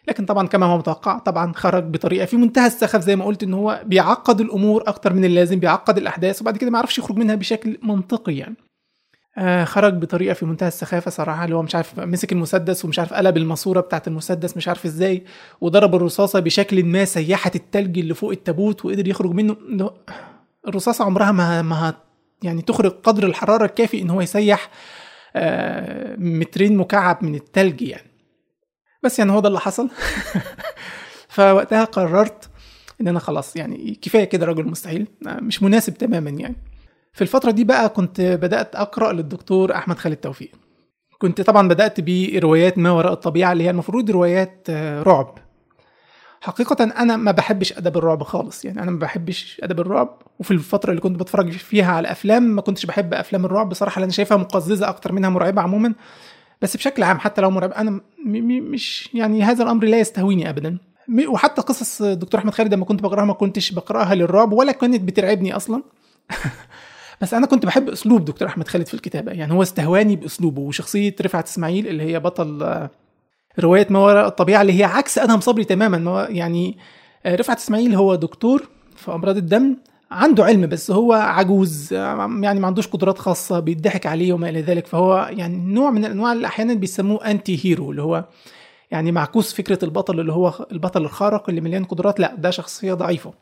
[0.07, 3.53] لكن طبعا كما هو متوقع طبعا خرج بطريقة في منتهى السخف زي ما قلت إن
[3.53, 7.77] هو بيعقد الأمور أكتر من اللازم بيعقد الأحداث وبعد كده ما يعرفش يخرج منها بشكل
[7.83, 8.55] منطقي يعني.
[9.37, 13.13] آه خرج بطريقة في منتهى السخافة صراحة اللي هو مش عارف مسك المسدس ومش عارف
[13.13, 15.23] قلب الماسورة بتاعه المسدس مش عارف إزاي
[15.61, 19.55] وضرب الرصاصة بشكل ما سيحت التلج اللي فوق التابوت وقدر يخرج منه.
[20.67, 21.93] الرصاصة عمرها ما ما
[22.45, 24.69] يعني تخرج قدر الحرارة الكافي إن هو يسيح
[25.35, 28.11] آه مترين مكعب من التلج يعني.
[29.03, 29.89] بس يعني هو ده اللي حصل.
[31.29, 32.49] فوقتها قررت
[33.01, 36.55] إن أنا خلاص يعني كفاية كده رجل مستحيل مش مناسب تماما يعني.
[37.13, 40.51] في الفترة دي بقى كنت بدأت أقرأ للدكتور أحمد خالد توفيق.
[41.17, 44.69] كنت طبعا بدأت بروايات ما وراء الطبيعة اللي هي المفروض روايات
[45.07, 45.44] رعب.
[46.45, 48.65] حقيقة أنا ما بحبش أدب الرعب خالص.
[48.65, 52.61] يعني أنا ما بحبش أدب الرعب وفي الفترة اللي كنت بتفرج فيها على أفلام ما
[52.61, 53.69] كنتش بحب أفلام الرعب.
[53.69, 55.93] بصراحة لأن شايفها مقززة أكتر منها مرعبة عموما.
[56.61, 60.77] بس بشكل عام حتى لو مرعب أنا مش يعني هذا الأمر لا يستهويني ابدا.
[61.27, 65.55] وحتى قصص الدكتور أحمد خالد لما كنت بقراها ما كنتش بقرأها للرعب ولا كانت بترعبني
[65.55, 65.83] أصلا.
[67.21, 69.31] بس أنا كنت بحب أسلوب دكتور أحمد خالد في الكتابة.
[69.31, 72.87] يعني هو استهواني بأسلوبه وشخصية رفعت إسماعيل اللي هي بطل
[73.59, 76.27] رواية ما وراء الطبيعة اللي هي عكس أدهم صبري تماما.
[76.29, 76.77] يعني
[77.27, 79.77] رفعت إسماعيل هو دكتور في أمراض الدم
[80.11, 84.87] عنده علم بس هو عجوز يعني ما عندوش قدرات خاصة بيضحك عليه وما إلى ذلك.
[84.87, 88.25] فهو يعني نوع من الأنواع اللي أحيانا بيسموه أنتي هيرو اللي هو
[88.91, 92.19] يعني معكوس فكرة البطل اللي هو البطل الخارق اللي مليان قدرات.
[92.19, 93.33] لا ده شخصية ضعيفة.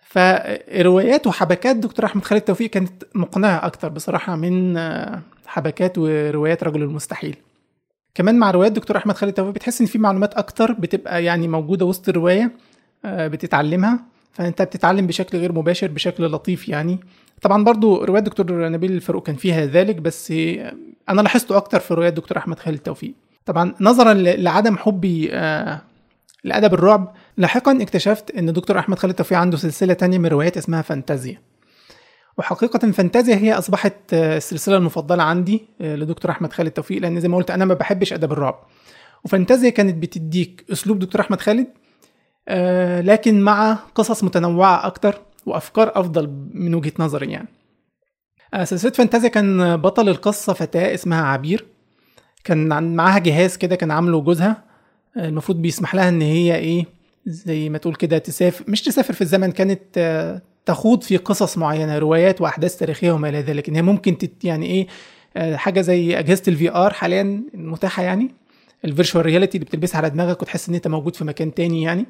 [0.00, 4.78] فروايات وحبكات دكتور أحمد خالد توفيق كانت مقنعة أكتر بصراحة من
[5.46, 7.36] حبكات وروايات رجل المستحيل.
[8.14, 11.86] كمان مع روايات دكتور أحمد خالد توفيق بتحس إن في معلومات أكتر بتبقى يعني موجودة
[11.86, 12.52] وسط الرواية
[13.04, 14.00] بتتعلمها.
[14.32, 17.00] فأنت بتتعلم بشكل غير مباشر بشكل لطيف يعني.
[17.42, 20.30] طبعا برضو رواية دكتور نبيل الفاروق كان فيها ذلك بس
[21.08, 23.14] أنا لاحظته أكتر في رواية دكتور أحمد خالد توفيق.
[23.46, 25.26] طبعا نظرا لعدم حبي
[26.44, 30.82] لأدب الرعب لاحقا اكتشفت إن دكتور أحمد خالد توفيق عنده سلسلة تانية من روايات اسمها
[30.82, 31.40] فانتازيا.
[32.38, 37.50] وحقيقة فانتازيا هي أصبحت السلسلة المفضلة عندي لدكتور أحمد خالد توفيق لأن زي ما قلت
[37.50, 38.60] أنا ما بحبش أدب الرعب.
[39.24, 41.66] وفانتازيا كانت بتديك أسلوب دكتور أحمد خالد
[42.48, 47.48] آه لكن مع قصص متنوعة أكتر وأفكار أفضل من وجهة نظري يعني.
[48.54, 51.66] آه سلسلة فانتازيا كان بطل القصة فتاة اسمها عبير.
[52.44, 54.62] كان معاها جهاز كده كان عامله جوزها
[55.16, 56.86] آه المفروض بيسمح لها إن هي إيه
[57.26, 61.98] زي ما تقول كده تسافر مش تسافر في الزمن كانت آه تخوض في قصص معينة
[61.98, 64.86] روايات وأحداث تاريخية وما إلى ذلك إن هي ممكن تت يعني إيه
[65.36, 68.30] آه حاجة زي أجهزة ال VR حاليا متاحة يعني
[68.84, 72.06] ال virtual reality اللي بتلبسها على دماغك وتحس إن أنت موجود في مكان تاني يعني.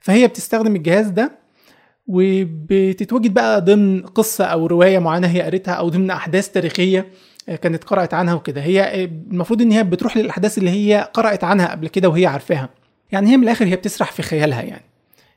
[0.00, 1.32] فهي بتستخدم الجهاز ده
[2.06, 7.06] وبتتواجد بقى ضمن قصة أو رواية معينة هي قريتها أو ضمن أحداث تاريخية
[7.62, 8.60] كانت قرأت عنها وكده.
[8.62, 12.68] هي المفروض إن هي بتروح للأحداث اللي هي قرأت عنها قبل كده وهي عارفاها.
[13.12, 14.84] يعني هي من الآخر هي بتسرح في خيالها يعني.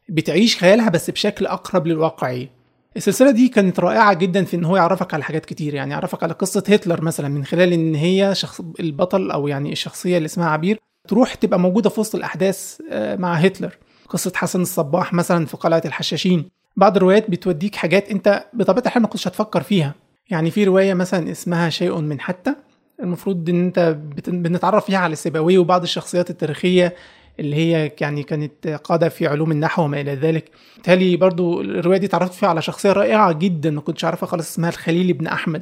[0.09, 2.60] بتعيش خيالها بس بشكل أقرب للواقعية.
[2.97, 5.73] السلسلة دي كانت رائعة جدا في إن هو يعرفك على حاجات كتير.
[5.73, 10.17] يعني يعرفك على قصة هتلر مثلا من خلال إن هي شخص البطل أو يعني الشخصية
[10.17, 10.79] اللي اسمها عبير.
[11.07, 13.77] تروح تبقى موجودة في وسط الأحداث مع هتلر.
[14.09, 16.49] قصة حسن الصباح مثلا في قلعة الحشاشين.
[16.75, 19.93] بعض الروايات بتوديك حاجات أنت بطبيعة الحال ما كنتش هتفكر فيها.
[20.29, 22.55] يعني في رواية مثلا اسمها شيء من حتى
[22.99, 26.95] المفروض إن أنت بنتعرف فيها على سيبويه وبعض الشخصيات التاريخية
[27.39, 30.51] اللي هي يعني كانت قادة في علوم النحو وما إلى ذلك.
[30.75, 34.69] بالتالي برضو الرواية دي تعرفت فيها على شخصية رائعة جدا ما كنتش عارفها خالص اسمها
[34.69, 35.61] الخليل بن أحمد.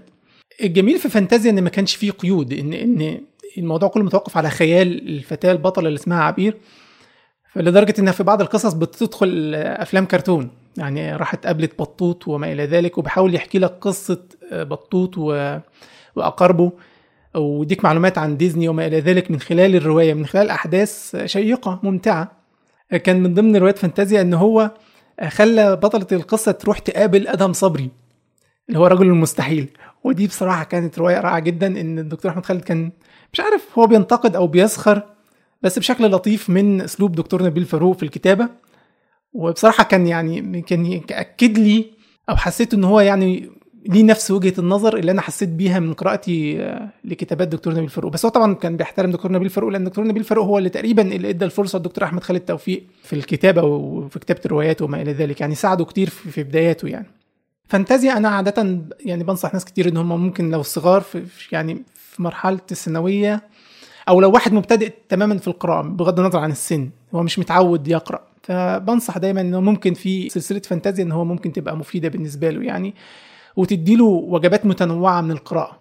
[0.64, 3.22] الجميل في فانتازيا إن ما كانش فيه قيود إن إن
[3.58, 6.58] الموضوع كله متوقف على خيال الفتاة البطلة اللي اسمها عبير.
[7.56, 10.50] لدرجه إنها في بعض القصص بتدخل أفلام كرتون.
[10.78, 15.18] يعني راحت قابلت بطوط وما إلى ذلك وبيحاول يحكي لك قصة بطوط.
[16.16, 16.72] وأقاربه.
[17.36, 22.40] ويديك معلومات عن ديزني وما إلى ذلك من خلال الرواية من خلال أحداث شيقة ممتعة.
[23.04, 24.72] كان من ضمن روايات فانتازيا إن هو
[25.28, 27.90] خلى بطلة القصة تروح تقابل أدهم صبري
[28.70, 29.70] اللي هو رجل المستحيل.
[30.04, 32.92] ودي بصراحة كانت رواية رائعة جدا إن الدكتور أحمد خالد كان
[33.34, 35.04] مش عارف هو بينتقد أو بيسخر
[35.62, 38.50] بس بشكل لطيف من أسلوب دكتور نبيل فاروق في الكتابة.
[39.34, 41.86] وبصراحة كان يعني كان يأكد لي
[42.30, 43.50] أو حسيت إن هو يعني
[43.86, 46.58] ليه نفس وجهة النظر اللي أنا حسيت بيها من قراءتي
[47.06, 48.12] لكتابات دكتور نبيل فاروق.
[48.12, 51.02] بس هو طبعا كان بيحترم دكتور نبيل فاروق لأن دكتور نبيل فاروق هو اللي تقريبا
[51.02, 55.42] اللي إدى الفرصة للدكتور أحمد خالد توفيق في الكتابة وفي كتابة الروايات وما إلى ذلك
[55.42, 57.08] يعني ساعده كتير في بداياته يعني.
[57.68, 62.22] فانتازيا أنا عادة يعني بنصح ناس كتير إن هم ممكن لو صغار في يعني في
[62.24, 63.42] مرحلة الثانوية
[64.10, 68.20] أو لو واحد مبتدئ تماما في القراءة بغض النظر عن السن هو مش متعود يقرأ.
[68.44, 72.94] فبنصح دايما إنه ممكن في سلسلة فانتازيا إن هو ممكن تبقى مفيدة بالنسبة له يعني.
[73.60, 75.80] وتديله وجبات متنوعة من القراءة.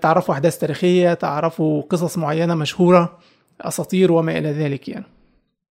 [0.00, 3.18] تعرفوا أحداث تاريخية تعرفوا قصص معينة مشهورة
[3.60, 5.04] أساطير وما إلى ذلك يعني.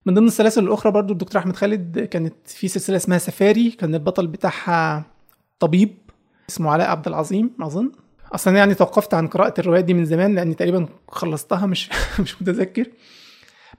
[0.06, 4.26] من ضمن السلاسل الأخرى برضو الدكتور أحمد خالد كانت في سلسلة اسمها سفاري كان البطل
[4.26, 5.04] بتاعها
[5.58, 5.94] طبيب
[6.48, 7.92] اسمه علاء عبد العظيم أظن.
[8.32, 11.90] أصلا يعني توقفت عن قراءة الروايات دي من زمان لأني تقريبا خلصتها مش
[12.22, 12.86] مش متذكر.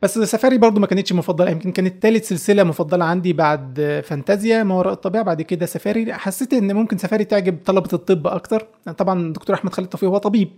[0.01, 4.75] بس سفاري برضو ما كانتش مفضلة يمكن كانت ثالث سلسلة مفضلة عندي بعد فانتازيا ما
[4.75, 6.13] وراء الطبيعة بعد كده سفاري.
[6.13, 8.67] حسيت إن ممكن سفاري تعجب طلبة الطب أكتر.
[8.97, 10.49] طبعا الدكتور أحمد خالد توفيق هو طبيب.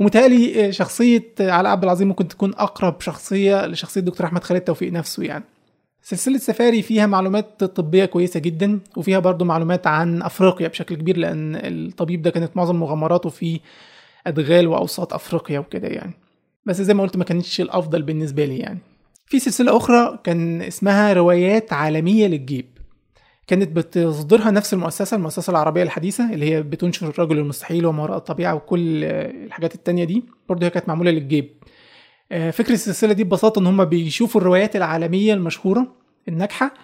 [0.00, 5.22] ومتهيألي شخصية علاء عبد العظيم ممكن تكون أقرب شخصية لشخصية الدكتور أحمد خالد توفيق نفسه
[5.22, 5.44] يعني.
[6.02, 11.56] سلسلة سفاري فيها معلومات طبية كويسة جدا وفيها برضو معلومات عن أفريقيا بشكل كبير لأن
[11.56, 13.60] الطبيب ده كانت معظم مغامراته في
[14.26, 16.23] أدغال وأوساط أفريقيا وكده يعني.
[16.66, 18.78] بس زي ما قلت ما كانتش الأفضل بالنسبة لي يعني.
[19.26, 22.66] في سلسلة أخرى كان اسمها روايات عالمية للجيب.
[23.46, 28.54] كانت بتصدرها نفس المؤسسة المؤسسة العربية الحديثة اللي هي بتنشر الرجل المستحيل وما وراء الطبيعة
[28.54, 30.24] وكل الحاجات التانية دي.
[30.48, 31.50] برضه هي كانت معمولة للجيب.
[32.30, 35.96] فكرة السلسلة دي ببساطة إن هم بيشوفوا الروايات العالمية المشهورة
[36.28, 36.74] الناجحة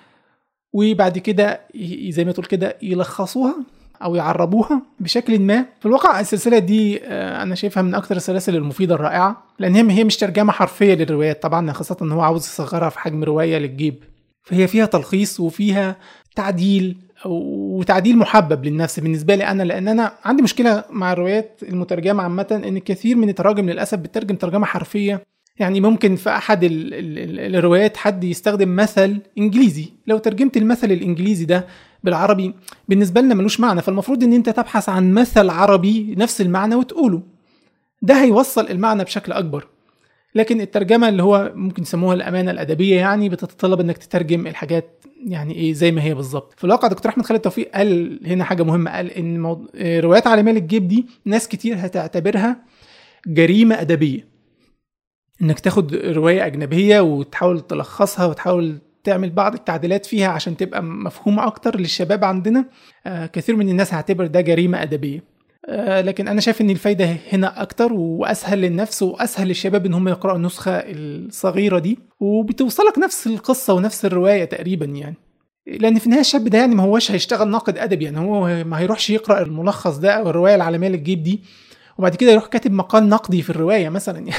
[0.73, 1.61] وبعد كده
[2.09, 3.57] زي ما تقول كده يلخصوها
[4.03, 5.65] أو يعربوها بشكل ما.
[5.81, 10.53] في الواقع السلسلة دي أنا شايفها من أكتر السلاسل المفيدة الرائعة لأن هي مش ترجمة
[10.53, 14.05] حرفية للروايات طبعا خاصة إن هو عاوز يصغرها في حجم رواية للجيب.
[14.43, 15.97] فهي فيها تلخيص وفيها
[16.37, 22.63] تعديل وتعديل محبب للنفس بالنسبة لي أنا لأن أنا عندي مشكلة مع الروايات المترجمة عامة
[22.67, 25.23] إن كثير من التراجم للأسف بتترجم ترجمة حرفية.
[25.61, 29.89] يعني ممكن في أحد ال ال الروايات حد يستخدم مثل إنجليزي.
[30.07, 31.67] لو ترجمت المثل الإنجليزي ده
[32.05, 32.55] بالعربي
[32.89, 33.83] بالنسبة لنا ملوش معنى.
[33.83, 37.23] فالمفروض إن أنت تبحث عن مثل عربي نفس المعنى وتقوله.
[38.03, 39.67] ده هيوصل المعنى بشكل أكبر.
[40.35, 45.73] لكن الترجمة اللي هو ممكن يسموها الأمانة الأدبية يعني بتتطلب إنك تترجم الحاجات يعني إيه
[45.73, 46.55] زي ما هي بالظبط.
[46.59, 49.67] في الواقع دكتور أحمد خالد توفيق قال هنا حاجة مهمة قال إن مو...
[49.77, 52.57] روايات عالمية للجيب دي ناس كتير هتعتبرها
[53.27, 54.30] جريمة أدبية.
[55.43, 61.81] إنك تاخد رواية أجنبية وتحاول تلخصها وتحاول تعمل بعض التعديلات فيها عشان تبقى مفهومة أكتر
[61.81, 62.65] للشباب عندنا.
[63.07, 65.25] آه كثير من الناس هيعتبر ده جريمة أدبية.
[65.67, 70.37] آه لكن أنا شايف إن الفايدة هنا أكتر وأسهل للنفس وأسهل للشباب إن هم يقرأوا
[70.37, 71.99] النسخة الصغيرة دي.
[72.21, 75.17] وبتوصلك نفس القصة ونفس الرواية تقريبا يعني.
[75.67, 78.19] لأن في النهاية الشاب ده يعني ما هوش هيشتغل ناقد أدبي يعني.
[78.19, 81.43] هو ما هيروحش يقرأ الملخص ده أو الرواية العالمية للجيب دي.
[81.99, 84.27] وبعد كده يروح كاتب مقال نقدي في الرواية مثلا.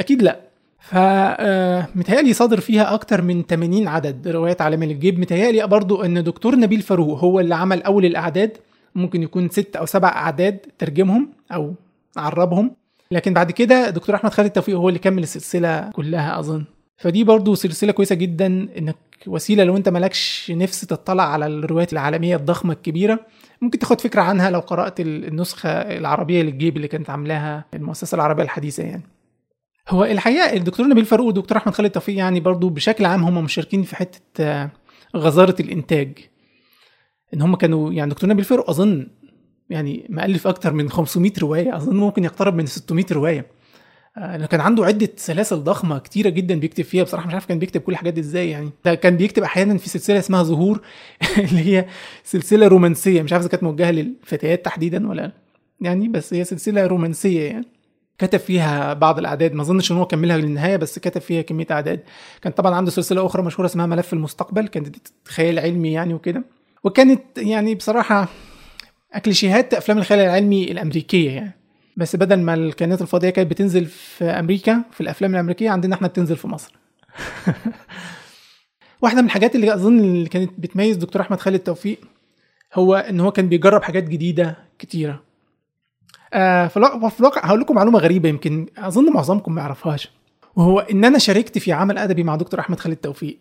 [0.00, 0.40] أكيد لأ.
[0.80, 0.94] ف
[1.96, 6.82] متهيألي صادر فيها أكتر من 80 عدد روايات عالمية للجيب متهيألي برضو أن دكتور نبيل
[6.82, 8.56] فاروق هو اللي عمل أول الأعداد.
[8.94, 11.74] ممكن يكون ست أو سبع أعداد ترجمهم أو
[12.16, 12.70] عربهم.
[13.10, 16.64] لكن بعد كده دكتور أحمد خالد توفيق هو اللي كمل السلسلة كلها أظن.
[16.96, 18.46] فدي برضو سلسلة كويسة جدا
[18.78, 23.20] إنك وسيلة لو أنت مالكش نفس تطلع على الروايات العالمية الضخمة الكبيرة.
[23.60, 28.82] ممكن تاخد فكرة عنها لو قرأت النسخة العربية للجيب اللي كانت عاملاها المؤسسة العربية الحديثة
[28.82, 29.02] يعني.
[29.88, 33.82] هو الحقيقة الدكتور نبيل فاروق والدكتور أحمد خالد توفيق يعني برضو بشكل عام هم مشاركين
[33.82, 34.70] في حتة
[35.16, 36.18] غزارة الإنتاج.
[37.34, 39.06] إن هم كانوا يعني دكتور نبيل فاروق أظن
[39.70, 43.46] يعني مؤلف أكتر من 500 رواية أظن ممكن يقترب من 600 رواية.
[44.16, 47.02] لأنه كان عنده عدة سلاسل ضخمة كتيرة جدا بيكتب فيها.
[47.04, 48.70] بصراحة مش عارف كان بيكتب كل الحاجات دي إزاي يعني.
[48.84, 50.80] ده كان بيكتب أحيانا في سلسلة اسمها ظهور
[51.38, 51.86] اللي هي
[52.24, 53.22] سلسلة رومانسية.
[53.22, 55.32] مش عارف إذا كانت موجهة للفتيات تحديدا ولا
[55.80, 57.73] يعني بس هي سلسلة رومانسية يعني.
[58.18, 59.54] كتب فيها بعض الأعداد.
[59.54, 62.00] ما أظنش إن هو كملها للنهاية بس كتب فيها كمية أعداد.
[62.42, 64.68] كان طبعا عنده سلسلة أخرى مشهورة اسمها ملف المستقبل.
[64.68, 66.44] كانت خيال علمي يعني وكده.
[66.84, 68.28] وكانت يعني بصراحة
[69.12, 71.52] اكليشيهات أفلام الخيال العلمي الأمريكية يعني.
[71.96, 76.36] بس بدل ما الكائنات الفضائية كانت بتنزل في أمريكا في الأفلام الأمريكية عندنا إحنا بتنزل
[76.36, 76.74] في مصر.
[79.02, 81.98] واحدة من الحاجات اللي أظن اللي كانت بتميز دكتور أحمد خالد توفيق
[82.74, 85.22] هو إن هو كان بيجرب حاجات جديدة كتيرة.
[86.34, 86.76] آه في
[87.20, 90.10] الواقع هقول لكم معلومة غريبة يمكن أظن معظمكم ما يعرفهاش.
[90.56, 93.38] وهو إن أنا شاركت في عمل أدبي مع دكتور أحمد خالد توفيق.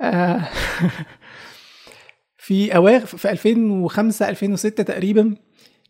[0.00, 0.48] آه
[2.36, 5.34] في اواخر في 2005 2006 تقريبا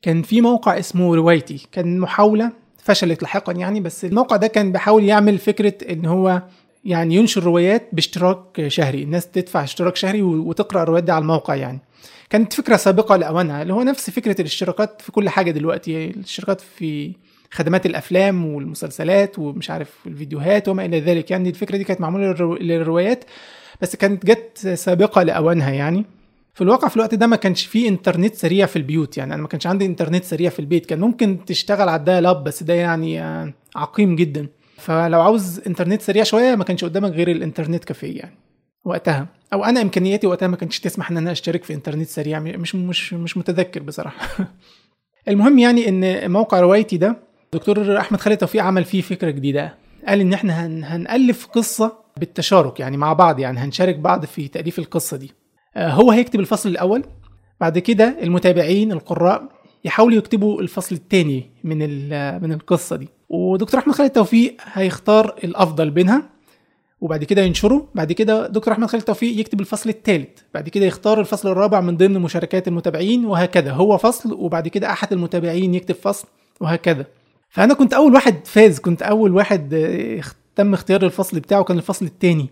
[0.02, 1.68] كان في موقع اسمه روايتي.
[1.72, 6.42] كان محاولة فشلت لاحقا يعني بس الموقع ده كان بيحاول يعمل فكرة إن هو
[6.84, 9.02] يعني ينشر روايات باشتراك شهري.
[9.02, 11.78] الناس تدفع اشتراك شهري وتقرأ الروايات دي على الموقع يعني.
[12.32, 17.12] كانت فكرة سابقة لاوانها اللي هو نفس فكرة الاشتراكات في كل حاجة دلوقتي الاشتراكات في
[17.50, 23.24] خدمات الأفلام والمسلسلات ومش عارف الفيديوهات وما إلى ذلك يعني الفكرة دي كانت معمولة للروايات
[23.80, 26.04] بس كانت جت سابقة لأوانها يعني.
[26.54, 29.48] في الواقع في الوقت ده ما كانش فيه إنترنت سريع في البيوت يعني أنا ما
[29.48, 33.20] كانش عندي إنترنت سريع في البيت كان ممكن تشتغل على الدايل بس ده يعني
[33.76, 34.46] عقيم جدا.
[34.76, 38.34] فلو عاوز إنترنت سريع شوية ما كانش قدامك غير الإنترنت كافيه يعني
[38.84, 39.41] وقتها.
[39.52, 43.12] أو أنا إمكانياتي وقتها ما كانتش تسمح إن أنا أشترك في إنترنت سريع مش مش
[43.12, 44.28] مش متذكر بصراحة.
[45.28, 47.16] المهم يعني إن موقع روايتي ده
[47.52, 49.74] دكتور أحمد خالد توفيق عمل فيه فكرة جديدة.
[50.08, 54.78] قال إن إحنا هن هنألف قصة بالتشارك يعني مع بعض يعني هنشارك بعض في تأليف
[54.78, 55.32] القصة دي.
[55.76, 57.04] هو هيكتب الفصل الأول
[57.60, 59.48] بعد كده المتابعين القراء
[59.84, 61.78] يحاولوا يكتبوا الفصل الثاني من
[62.42, 63.08] من القصة دي.
[63.28, 66.30] ودكتور أحمد خالد توفيق هيختار الأفضل بينها.
[67.02, 67.88] وبعد كده ينشره.
[67.94, 71.96] بعد كده دكتور أحمد خالد توفيق يكتب الفصل الثالث بعد كده يختار الفصل الرابع من
[71.96, 73.72] ضمن مشاركات المتابعين وهكذا.
[73.72, 76.28] هو فصل وبعد كده أحد المتابعين يكتب فصل
[76.60, 77.06] وهكذا.
[77.50, 79.74] فأنا كنت أول واحد فاز كنت أول واحد
[80.56, 82.50] تم اختيار الفصل بتاعه كان الفصل الثاني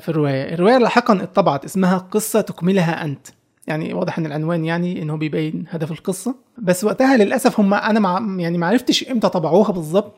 [0.00, 0.54] في الرواية.
[0.54, 3.26] الرواية لاحقا اتطبعت اسمها قصة تكملها أنت.
[3.66, 6.34] يعني واضح إن العنوان يعني انه بيبين هدف القصة.
[6.58, 10.14] بس وقتها للأسف هم أنا مع يعني ما عرفتش إمتى طبعوها بالظبط.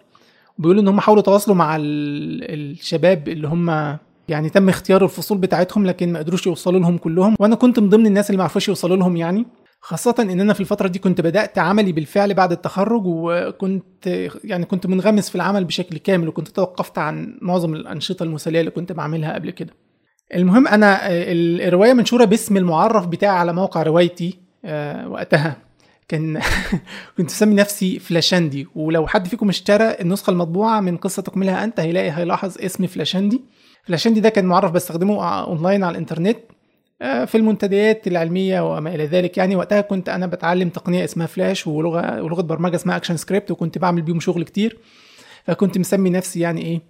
[0.59, 3.97] بيقولوا إن هم حاولوا يتواصلوا مع الشباب اللي هم
[4.29, 7.37] يعني تم اختيار الفصول بتاعتهم لكن ما قدروش يوصلوا لهم كلهم.
[7.41, 9.47] وأنا كنت من ضمن الناس اللي ما عرفوش يوصلوا لهم يعني.
[9.81, 14.07] خاصة إن أنا في الفترة دي كنت بدأت عملي بالفعل بعد التخرج وكنت
[14.45, 18.93] يعني كنت منغمس في العمل بشكل كامل وكنت توقفت عن معظم الأنشطة المسلية اللي كنت
[18.93, 19.75] بعملها قبل كده.
[20.35, 24.39] المهم أنا الرواية منشورة باسم المعرف بتاعي على موقع روايتي
[25.07, 25.57] وقتها.
[26.09, 26.41] كان
[27.17, 28.67] كنت مسمي نفسي فلاشاندي.
[28.75, 33.41] ولو حد فيكم اشترى النسخة المطبوعة من قصة تكملها أنت هيلاقي هيلاحظ اسم فلاشاندي.
[33.85, 36.39] فلاشاندي ده كان معرف بستخدمه أونلاين على الإنترنت
[37.01, 39.57] في المنتديات العلمية وما إلى ذلك يعني.
[39.57, 44.21] وقتها كنت أنا بتعلم تقنية اسمها فلاش ولغة ولغة برمجة اسمها ActionScript وكنت بعمل بيهم
[44.21, 44.79] شغل كتير.
[45.45, 46.81] فكنت مسمي نفسي يعني إيه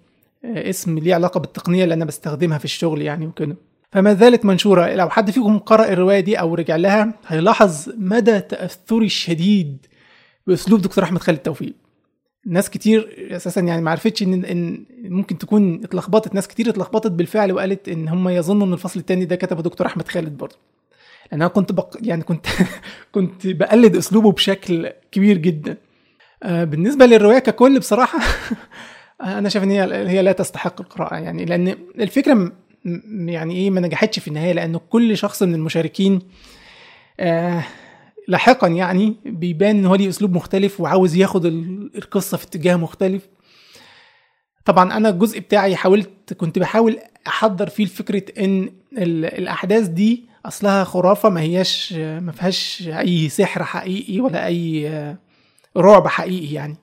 [0.69, 3.55] اسم ليه علاقة بالتقنية اللي أنا بستخدمها في الشغل يعني وكده.
[3.91, 4.93] فما زالت منشورة.
[4.93, 9.85] لو حد فيكم قرأ الرواية دي أو رجع لها هيلاحظ مدى تأثري الشديد
[10.47, 11.73] بأسلوب دكتور أحمد خالد توفيق.
[12.45, 16.35] ناس كتير أساسا يعني ما عرفتش ان إن ممكن تكون اتلخبطت.
[16.35, 20.07] ناس كتير اتلخبطت بالفعل وقالت إن هم يظنوا إن الفصل الثاني ده كتبه دكتور أحمد
[20.07, 20.55] خالد برضه.
[21.31, 21.97] لأن أنا كنت بق...
[22.01, 22.45] يعني كنت
[23.11, 25.77] كنت بقلد أسلوبه بشكل كبير جدا.
[26.43, 28.19] آه بالنسبة للرواية ككل بصراحة
[29.23, 31.15] أنا شايف إن هي هي لا تستحق القراءة.
[31.15, 31.67] يعني لأن
[31.99, 32.51] الفكرة
[33.27, 36.19] يعني إيه ما نجحتش في النهاية لأن كل شخص من المشاركين
[37.19, 37.63] آه
[38.27, 43.27] لاحقا يعني بيبان إن هو ليه أسلوب مختلف وعاوز ياخد القصة في اتجاه مختلف.
[44.65, 51.29] طبعا أنا الجزء بتاعي حاولت كنت بحاول أحضر فيه فكره إن الأحداث دي أصلها خرافة
[51.29, 55.15] ما هياش ما فيهاش أي سحر حقيقي ولا أي
[55.77, 56.77] رعب حقيقي يعني.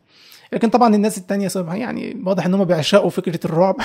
[0.53, 3.77] لكن طبعا الناس التانية يعني واضح إن هم بيعشقوا فكرة الرعب.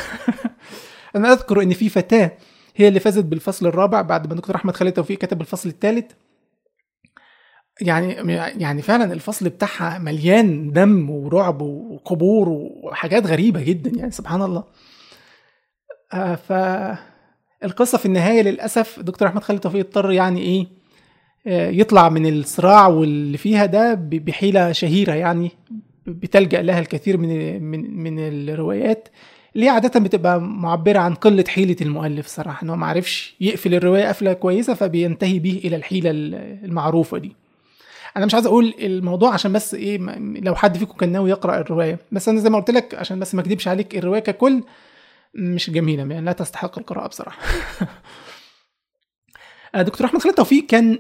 [1.16, 2.32] أنا أذكر إن في فتاة
[2.76, 6.12] هي اللي فازت بالفصل الرابع بعد ما دكتور أحمد خالد توفيق كتب الفصل الثالث
[7.82, 8.14] يعني
[8.62, 14.64] يعني فعلا الفصل بتاعها مليان دم ورعب وقبور وحاجات غريبة جدا يعني سبحان الله.
[16.14, 20.68] آه فالقصة في النهاية للأسف دكتور أحمد خالد توفيق اضطر يعني إيه
[21.48, 25.52] آه يطلع من الصراع واللي فيها ده بحيلة شهيرة يعني
[26.08, 29.10] بتلجأ لها الكثير من من من الروايات.
[29.56, 34.34] اللي عادة بتبقى معبرة عن قلة حيلة المؤلف صراحة ان هو معرفش يقفل الرواية قفلة
[34.34, 36.10] كويسة فبينتهي بيه إلى الحيلة
[36.64, 37.36] المعروفة دي.
[38.18, 39.98] أنا مش عايز أقول الموضوع عشان بس إيه
[40.42, 43.36] لو حد فيكم كان ناوي يقرأ الرواية بس أنا زي ما قلت لك عشان بس
[43.36, 44.64] ما أكدبش عليك الرواية ككل
[45.34, 47.40] مش جميلة يعني لا تستحق القراءة بصراحة.
[49.84, 51.00] دكتور أحمد خالد توفيق كان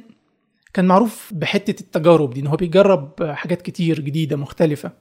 [0.73, 4.91] كان معروف بحتة التجارب دي إن هو بيجرب حاجات كتير جديدة مختلفة.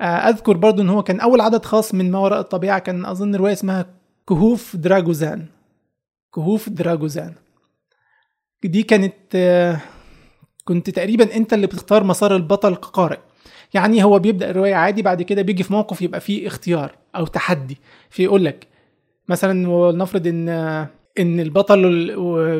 [0.00, 3.52] أذكر برضو إن هو كان أول عدد خاص من ما وراء الطبيعة كان أظن رواية
[3.52, 3.86] اسمها
[4.28, 5.46] كهوف دراجوزان
[6.34, 7.34] كهوف دراجوزان
[8.64, 9.14] دي كانت
[10.64, 13.18] كنت تقريبا أنت اللي بتختار مسار البطل كقارئ.
[13.74, 17.78] يعني هو بيبدأ الرواية عادي بعد كده بيجي في موقف يبقى فيه اختيار أو تحدي.
[18.10, 18.66] فيقول لك
[19.28, 20.48] مثلا ولنفرض إن
[21.18, 21.84] إن البطل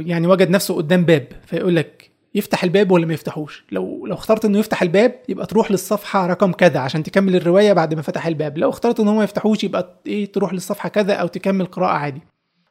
[0.06, 1.97] يعني وجد نفسه قدام باب فيقول لك
[2.34, 3.64] يفتح الباب ولا ما يفتحوش.
[3.72, 7.94] لو لو اخترت إنه يفتح الباب يبقى تروح للصفحة رقم كذا عشان تكمل الرواية بعد
[7.94, 8.58] ما فتح الباب.
[8.58, 12.20] لو اخترت ان هو ما يفتحوش يبقى إيه تروح للصفحة كذا أو تكمل قراءة عادي.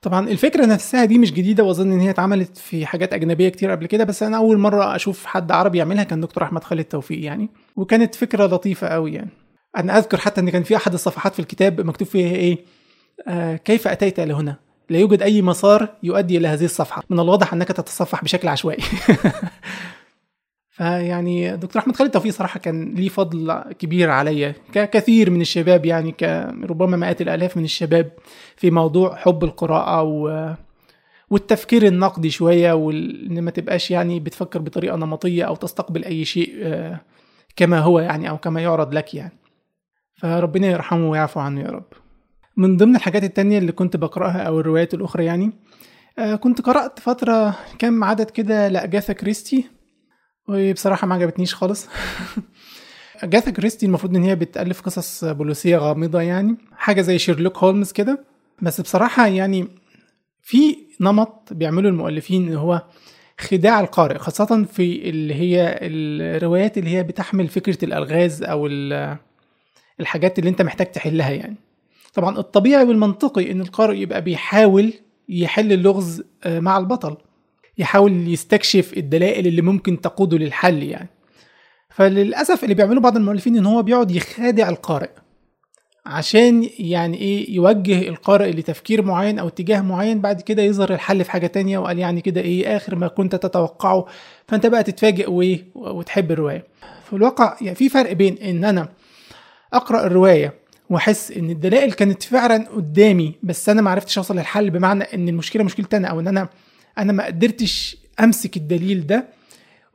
[0.02, 3.86] طبعا الفكرة نفسها دي مش جديدة وأظن إن هي اتعملت في حاجات أجنبية كتير قبل
[3.86, 7.50] كده بس أنا أول مرة أشوف حد عربي يعملها كان دكتور أحمد خالد توفيق يعني.
[7.76, 9.30] وكانت فكرة لطيفة قوي يعني.
[9.78, 12.58] أنا أذكر حتى إن كان في أحد الصفحات في الكتاب مكتوب فيها إيه
[13.28, 14.56] آه كيف أتيت إلى هنا؟
[14.90, 17.04] لا يوجد أي مسار يؤدي إلى هذه الصفحة.
[17.10, 18.84] من الواضح أنك تتصفح بشكل عشوائي.
[20.78, 26.16] فيعني دكتور أحمد خالد توفيق صراحة كان ليه فضل كبير عليا ككثير من الشباب يعني
[26.70, 28.12] ربما مئات الآلاف من الشباب
[28.56, 30.54] في موضوع حب القراءة و
[31.30, 37.02] والتفكير النقدي شوية وان ما تبقاش يعني بتفكر بطريقة نمطية أو تستقبل أي شيء آه،
[37.56, 39.38] كما هو يعني أو كما يعرض لك يعني.
[40.16, 41.86] فربنا يرحمه ويعفو عنه يا رب.
[42.58, 45.52] من ضمن الحاجات التانية اللي كنت بقرأها أو الروايات الأخرى يعني
[46.20, 49.66] آه، كنت قرأت فترة كم عدد كده لأجاثا كريستي
[50.48, 51.88] وبصراحة ما عجبتنيش خالص.
[53.24, 58.24] أجاثا كريستي المفروض إن هي بتألف قصص بوليسية غامضة يعني حاجة زي شيرلوك هولمز كده.
[58.62, 59.68] بس بصراحة يعني
[60.42, 62.84] في نمط بيعمله المؤلفين اللي هو
[63.40, 68.68] خداع القارئ خاصة في اللي هي الروايات اللي هي بتحمل فكرة الألغاز أو
[70.00, 71.67] الحاجات اللي أنت محتاج تحلها يعني.
[72.18, 74.94] طبعا الطبيعي والمنطقي إن القارئ يبقى بيحاول
[75.30, 77.18] يحل اللغز آه، مع البطل.
[77.78, 81.10] يحاول يستكشف الدلائل اللي ممكن تقوده للحل يعني.
[81.90, 85.10] فللأسف اللي بيعمله بعض المؤلفين إن هو بيقعد يخادع القارئ.
[86.06, 91.32] عشان يعني إيه يوجه القارئ لتفكير معين أو اتجاه معين بعد كده يظهر الحل في
[91.32, 94.06] حاجة تانية وقال يعني كده إيه آخر ما كنت تتوقعه.
[94.48, 96.68] فأنت بقى تتفاجئ وايه وتحب الرواية.
[97.08, 98.90] في الواقع يعني في فرق بين إن أنا
[99.74, 105.04] أقرأ الرواية واحس إن الدلائل كانت فعلا قدامي بس أنا ما عرفتش أوصل للحل بمعنى
[105.04, 106.50] إن المشكلة مشكلتي أنا أو إن أنا
[106.98, 109.28] أنا ما قدرتش أمسك الدليل ده.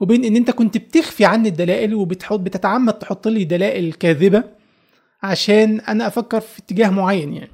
[0.00, 4.44] وبين إن أنت كنت بتخفي عني الدلائل وبتحط بتتعمد تحط لي دلائل كاذبة
[5.22, 7.50] عشان أنا أفكر في اتجاه معين يعني.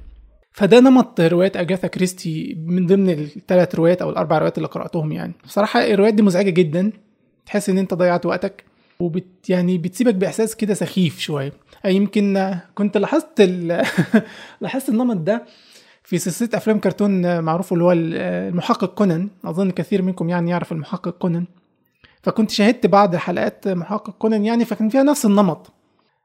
[0.51, 5.33] فده نمط روايات أجاثا كريستي من ضمن الثلاث روايات أو الأربع روايات اللي قرأتهم يعني.
[5.45, 6.91] بصراحة الروايات دي مزعجة جدا
[7.45, 8.63] تحس إن أنت ضيعت وقتك
[8.99, 11.53] وبت يعني بتسيبك بإحساس كده سخيف شوية.
[11.85, 13.41] يمكن كنت لاحظت
[14.61, 15.45] لاحظت النمط ده
[16.03, 19.29] في سلسلة أفلام كرتون معروف اللي هو المحقق كونان.
[19.45, 21.45] أظن كثير منكم يعني يعرف المحقق كونان.
[22.23, 25.71] فكنت شاهدت بعض حلقات محقق كونان يعني فكان فيها نفس النمط.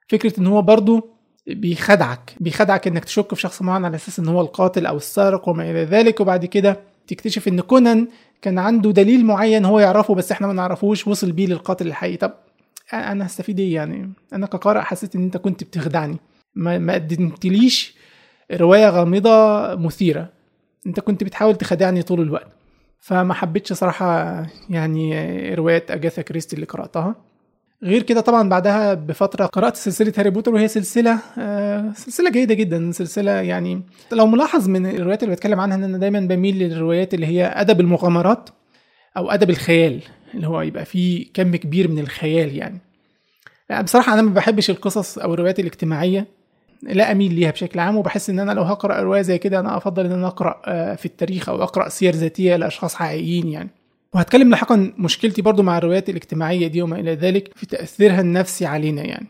[0.09, 1.09] فكرة إن هو برضه
[1.47, 5.71] بيخدعك بيخدعك إنك تشك في شخص معين على أساس إن هو القاتل أو السارق وما
[5.71, 6.21] إلى ذلك.
[6.21, 8.09] وبعد كده تكتشف إن كونان
[8.43, 12.17] كان عنده دليل معين هو يعرفه بس إحنا ما نعرفوش وصل بيه للقاتل الحقيقي.
[12.17, 12.33] طب
[12.93, 16.17] أنا هستفيد إيه يعني؟ أنا كقارئ حسيت إن أنت كنت بتخدعني.
[16.55, 17.95] ما, ما قدمتليش
[18.53, 20.29] رواية غامضة مثيرة.
[20.87, 22.49] أنت كنت بتحاول تخدعني طول الوقت.
[23.01, 27.15] فما حبيتش صراحة يعني رواية أجاثا كريستي اللي قرأتها.
[27.83, 32.93] غير كده طبعا بعدها بفترة قرأت سلسلة هاري بوتر وهي سلسلة آه سلسلة جيدة جدا.
[32.93, 37.27] سلسلة يعني لو ملاحظ من الروايات اللي بتكلم عنها إن أنا دايما بميل للروايات اللي
[37.27, 38.51] هي أدب المغامرات
[39.17, 40.01] أو أدب الخيال.
[40.35, 42.79] اللي هو يبقى فيه كم كبير من الخيال يعني.
[43.83, 46.27] بصراحة أنا ما بحبش القصص أو الروايات الاجتماعية
[46.83, 50.05] لا أميل ليها بشكل عام وبحس إن أنا لو هقرأ رواية زي كده أنا أفضل
[50.07, 53.71] إن أنا أقرأ آه، في التاريخ أو أقرأ سير ذاتية لأشخاص حقيقيين يعني.
[54.15, 59.03] وهتكلم لاحقا مشكلتي برضو مع الروايات الاجتماعية دي وما إلى ذلك في تأثيرها النفسي علينا
[59.03, 59.27] يعني.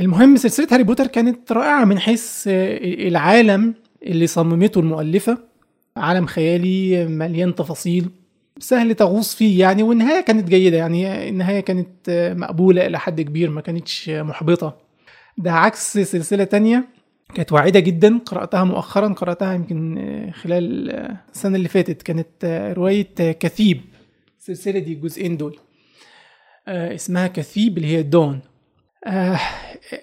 [0.00, 5.38] المهم سلسلة هاري بوتر كانت رائعة من حيث آه، العالم اللي صممته المؤلفة
[5.96, 8.10] عالم خيالي مليان تفاصيل.
[8.60, 13.60] سهل تغوص فيه يعني والنهاية كانت جيدة يعني النهاية كانت مقبولة إلى حد كبير ما
[13.60, 14.76] كانتش محبطة.
[15.38, 16.88] ده عكس سلسلة تانية
[17.34, 20.90] كانت واعده جدا قرأتها مؤخرا قرأتها يمكن خلال
[21.32, 22.02] السنة اللي فاتت.
[22.02, 22.44] كانت
[22.76, 23.80] رواية كثيب
[24.38, 25.58] السلسله دي الجزئين دول.
[26.68, 28.40] اسمها كثيب اللي هي دون.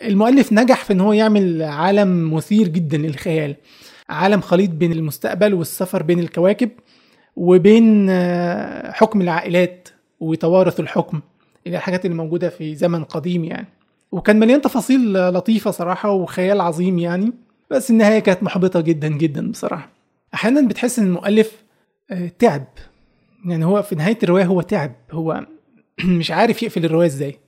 [0.04, 3.56] المؤلف نجح في إن هو يعمل عالم مثير جدا للخيال.
[4.10, 6.70] عالم خليط بين المستقبل والسفر بين الكواكب.
[7.38, 11.22] وبين آه، حكم العائلات وتوارث الحكم
[11.68, 13.68] اللي الحاجات اللي موجودة في زمن قديم يعني.
[14.12, 17.34] وكان مليان تفاصيل لطيفة صراحة وخيال عظيم يعني.
[17.72, 19.90] بس النهاية كانت محبطة جدا جدا بصراحة.
[20.34, 21.64] أحيانا بتحس إن المؤلف
[22.12, 22.68] آه، تعب.
[23.46, 24.92] يعني هو في نهاية الرواية هو تعب.
[25.12, 25.46] هو
[26.20, 27.40] مش عارف يقفل الرواية إزاي.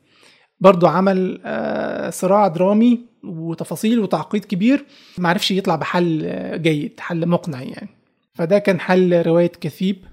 [0.59, 4.85] برضو عمل آه، صراع درامي وتفاصيل وتعقيد كبير.
[5.17, 6.31] معرفش يطلع بحل
[6.61, 7.98] جيد حل مقنع يعني.
[8.39, 10.05] فده كان حل رواية كثيب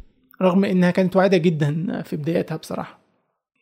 [0.42, 2.98] رغم إنها كانت واعدة جدا في بدايتها بصراحة.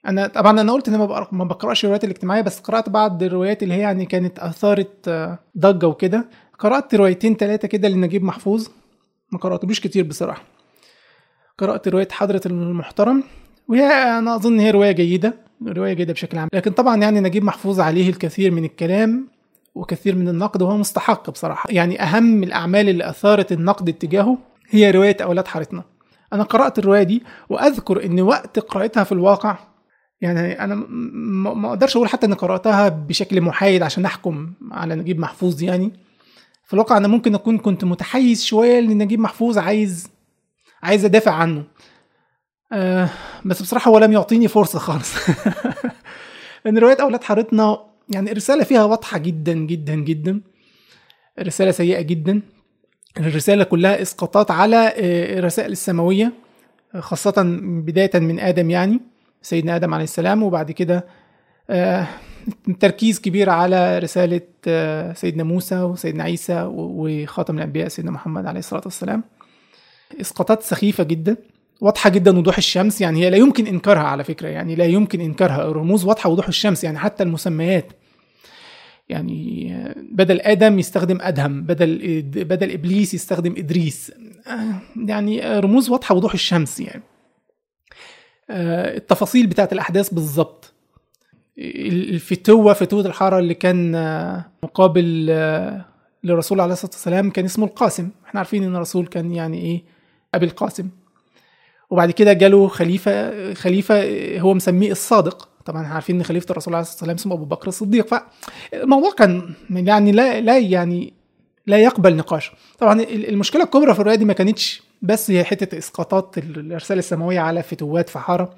[0.06, 0.98] أنا طبعا أنا قلت إن
[1.32, 5.86] ما بقرأش الروايات الاجتماعية بس قرأت بعض الروايات اللي هي يعني كانت أثارت آه، ضجة
[5.86, 6.28] وكده.
[6.58, 8.68] قرأت روايتين ثلاثة كده لنجيب محفوظ.
[9.32, 10.42] ما قرأتلوش كتير بصراحة.
[11.58, 13.24] قرأت رواية حضرة المحترم
[13.68, 13.84] وهي
[14.18, 15.34] أنا أظن هي رواية جيدة
[15.66, 16.48] رواية جيدة بشكل عام.
[16.52, 19.28] لكن طبعا يعني نجيب محفوظ عليه الكثير من الكلام
[19.74, 21.70] وكثير من النقد وهو مستحق بصراحة.
[21.70, 24.38] يعني أهم الأعمال اللي أثارت النقد اتجاهه
[24.74, 25.84] هي رواية أولاد حارتنا.
[26.32, 29.58] أنا قرأت الرواية دي وأذكر إن وقت قراءتها في الواقع
[30.20, 30.74] يعني أنا
[31.54, 35.92] ما أقدرش أقول حتى إني قرأتها بشكل محايد عشان احكم على نجيب محفوظ يعني.
[36.64, 40.08] في الواقع أنا ممكن أكون كنت متحيز شوية لنجيب محفوظ عايز
[40.82, 41.64] عايز أدافع عنه.
[42.72, 43.10] آه
[43.44, 45.14] بس بصراحة هو لم يعطيني فرصة خالص.
[46.66, 50.40] ان رواية أولاد حارتنا يعني الرساله فيها واضحة جدا جدا جدا.
[51.38, 52.42] الرساله سيئة جدا.
[53.18, 54.92] الرسالة كلها إسقاطات على
[55.38, 56.32] الرسائل السماوية
[56.98, 59.00] خاصة بداية من آدم يعني
[59.42, 61.04] سيدنا آدم عليه السلام وبعد كده
[61.70, 62.06] آه
[62.80, 64.40] تركيز كبير على رسالة
[65.14, 69.24] سيدنا موسى وسيدنا عيسى وخاتم الأنبياء سيدنا محمد عليه الصلاة والسلام.
[70.20, 71.36] إسقاطات سخيفة جدا
[71.80, 75.70] واضحة جدا وضوح الشمس يعني هي لا يمكن إنكارها على فكرة يعني لا يمكن إنكارها
[75.70, 77.92] الرموز واضحة وضوح الشمس يعني حتى المسميات
[79.08, 79.74] يعني
[80.12, 84.12] بدل آدم يستخدم أدهم بدل بدل إبليس يستخدم إدريس.
[84.96, 87.02] يعني رموز واضحة وضوح الشمس يعني.
[88.50, 90.72] التفاصيل بتاعت الأحداث بالظبط
[91.58, 93.92] الفتوة فتوة الحارة اللي كان
[94.62, 95.26] مقابل
[96.24, 98.10] للرسول عليه الصلاة والسلام كان اسمه القاسم.
[98.26, 99.82] إحنا عارفين إن الرسول كان يعني إيه؟
[100.34, 100.88] أبي القاسم.
[101.90, 104.04] وبعد كده جاله خليفة خليفة
[104.40, 105.48] هو مسميه الصادق.
[105.64, 108.06] طبعا إحنا عارفين إن خليفة الرسول عليه الصلاة والسلام اسمه أبو بكر الصديق.
[108.72, 111.12] فالموضوع كان يعني لا لا يعني
[111.66, 112.52] لا يقبل نقاش.
[112.78, 117.62] طبعا المشكلة الكبرى في الرواية دي ما كانتش بس هي حتة إسقاطات الرسالة السماوية على
[117.62, 118.54] فتوات في حارة.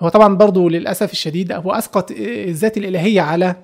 [0.00, 3.56] هو طبعا برضو للأسف الشديد هو أسقط الذات الإلهية على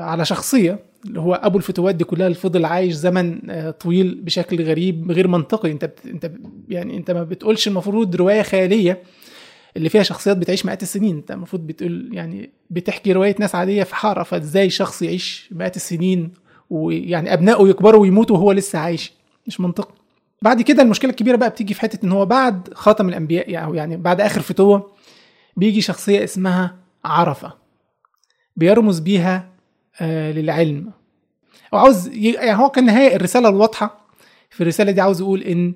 [0.00, 3.40] على شخصية اللي هو أبو الفتوات دي كلها اللي فضل عايش زمن
[3.80, 5.70] طويل بشكل غريب غير منطقي.
[5.70, 5.98] أنت بت...
[6.06, 6.30] أنت
[6.68, 9.02] يعني أنت ما بتقولش المفروض رواية خيالية
[9.76, 11.16] اللي فيها شخصيات بتعيش مئات السنين.
[11.16, 16.32] أنت المفروض بتقول يعني بتحكي رواية ناس عادية في حارة فإزاي شخص يعيش مئات السنين
[16.70, 19.12] ويعني أبنائه يكبروا ويموتوا وهو لسه عايش؟
[19.46, 19.94] مش منطقي.
[20.42, 24.20] بعد كده المشكلة الكبيرة بقى بتيجي في حتة إن هو بعد خاتم الأنبياء يعني بعد
[24.20, 24.90] آخر فتوة
[25.56, 27.52] بيجي شخصية اسمها عرفة.
[28.56, 29.48] بيرمز بيها
[30.00, 30.90] آه للعلم.
[31.72, 34.06] وعاوز يعني هو كان نهاية الرسالة الواضحة
[34.50, 35.74] في الرسالة دي عاوز يقول إن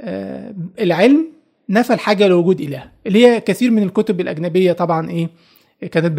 [0.00, 1.26] آه العلم
[1.70, 5.28] نفى الحاجة لوجود إله اللي هي كثير من الكتب الأجنبية طبعا إيه
[5.90, 6.12] كانت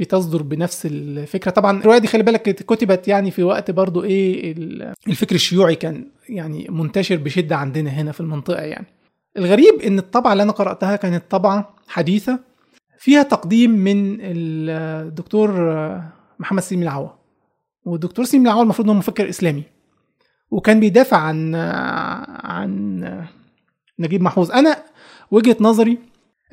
[0.00, 1.50] بتصدر بنفس الفكرة.
[1.50, 4.52] طبعا الرواية دي خلي بالك كتبت يعني في وقت برضو إيه
[5.08, 8.86] الفكر الشيوعي كان يعني منتشر بشدة عندنا هنا في المنطقة يعني.
[9.36, 12.38] الغريب إن الطبعة اللي أنا قرأتها كانت طبعه حديثة
[12.98, 15.50] فيها تقديم من الدكتور
[16.38, 17.08] محمد سليم العوا
[17.84, 19.62] والدكتور سليم العوا المفروض انه مفكر إسلامي
[20.50, 21.54] وكان بيدافع عن
[22.44, 23.04] عن
[23.98, 24.50] نجيب محفوظ.
[24.50, 24.82] أنا
[25.30, 25.98] وجهة نظري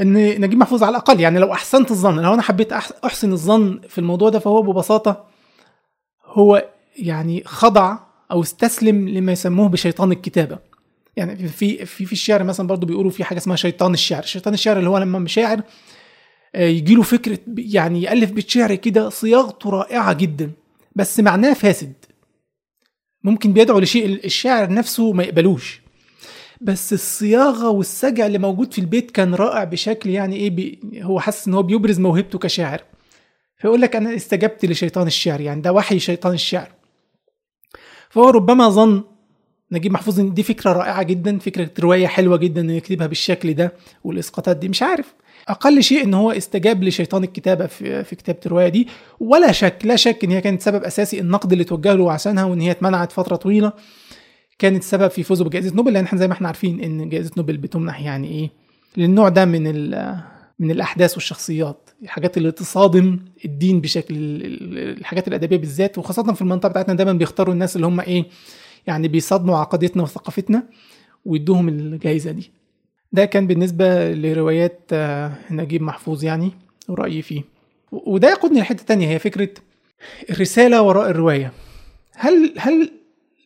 [0.01, 3.97] إن نجيب محفوظ على الأقل يعني لو أحسنت الظن لو أنا حبيت أحسن الظن في
[3.97, 5.25] الموضوع ده فهو ببساطة
[6.25, 7.97] هو يعني خضع
[8.31, 10.59] أو استسلم لما يسموه بشيطان الكتابة.
[11.15, 14.21] يعني في في في الشعر مثلا برضو بيقولوا في حاجة اسمها شيطان الشعر.
[14.21, 15.61] شيطان الشعر اللي هو لما شاعر
[16.55, 20.51] يجي له فكره يعني يألف بيت شعر كده صياغته رائعة جدا
[20.95, 21.93] بس معناه فاسد.
[23.23, 25.81] ممكن بيدعو لشيء الشاعر نفسه ما يقبلوش.
[26.62, 31.47] بس الصياغة والسجع اللي موجود في البيت كان رائع بشكل يعني إيه بي هو حاسس
[31.47, 32.84] إن هو بيبرز موهبته كشاعر.
[33.57, 36.72] فيقول لك أنا استجبت لشيطان الشعر يعني ده وحي شيطان الشعر.
[38.09, 39.03] فهو ربما ظن
[39.72, 43.74] نجيب محفوظ إن دي فكرة رائعة جدا فكرة رواية حلوة جدا إنه يكتبها بالشكل ده
[44.03, 45.14] والإسقاطات دي مش عارف.
[45.47, 48.88] أقل شيء إن هو استجاب لشيطان الكتابة في, في كتابة الرواية دي.
[49.20, 52.62] ولا شك لا شك إن هي كانت سبب أساسي النقد اللي توجه له عشانها وإن
[52.62, 53.74] هي اتمنعت فترة طويلة.
[54.62, 57.57] كانت سبب في فوزه بجائزة نوبل لأن إحنا زي ما إحنا عارفين إن جائزة نوبل
[57.57, 58.49] بتمنح يعني إيه
[58.97, 59.64] للنوع ده من
[60.59, 66.93] من الأحداث والشخصيات الحاجات اللي تصادم الدين بشكل الحاجات الأدبية بالذات وخاصة في المنطقة بتاعتنا
[66.93, 68.26] دايما بيختاروا الناس اللي هم إيه
[68.88, 70.64] يعني بيصادموا عقيدتنا وثقافتنا
[71.26, 72.51] ويدوهم الجائزة دي.
[73.12, 74.91] ده كان بالنسبة لروايات
[75.51, 76.51] نجيب محفوظ يعني
[76.89, 77.41] ورأيي فيه.
[77.91, 79.49] وده يقودني لحتة تانية هي فكرة
[80.30, 81.51] الرسالة وراء الرواية.
[82.16, 82.91] هل هل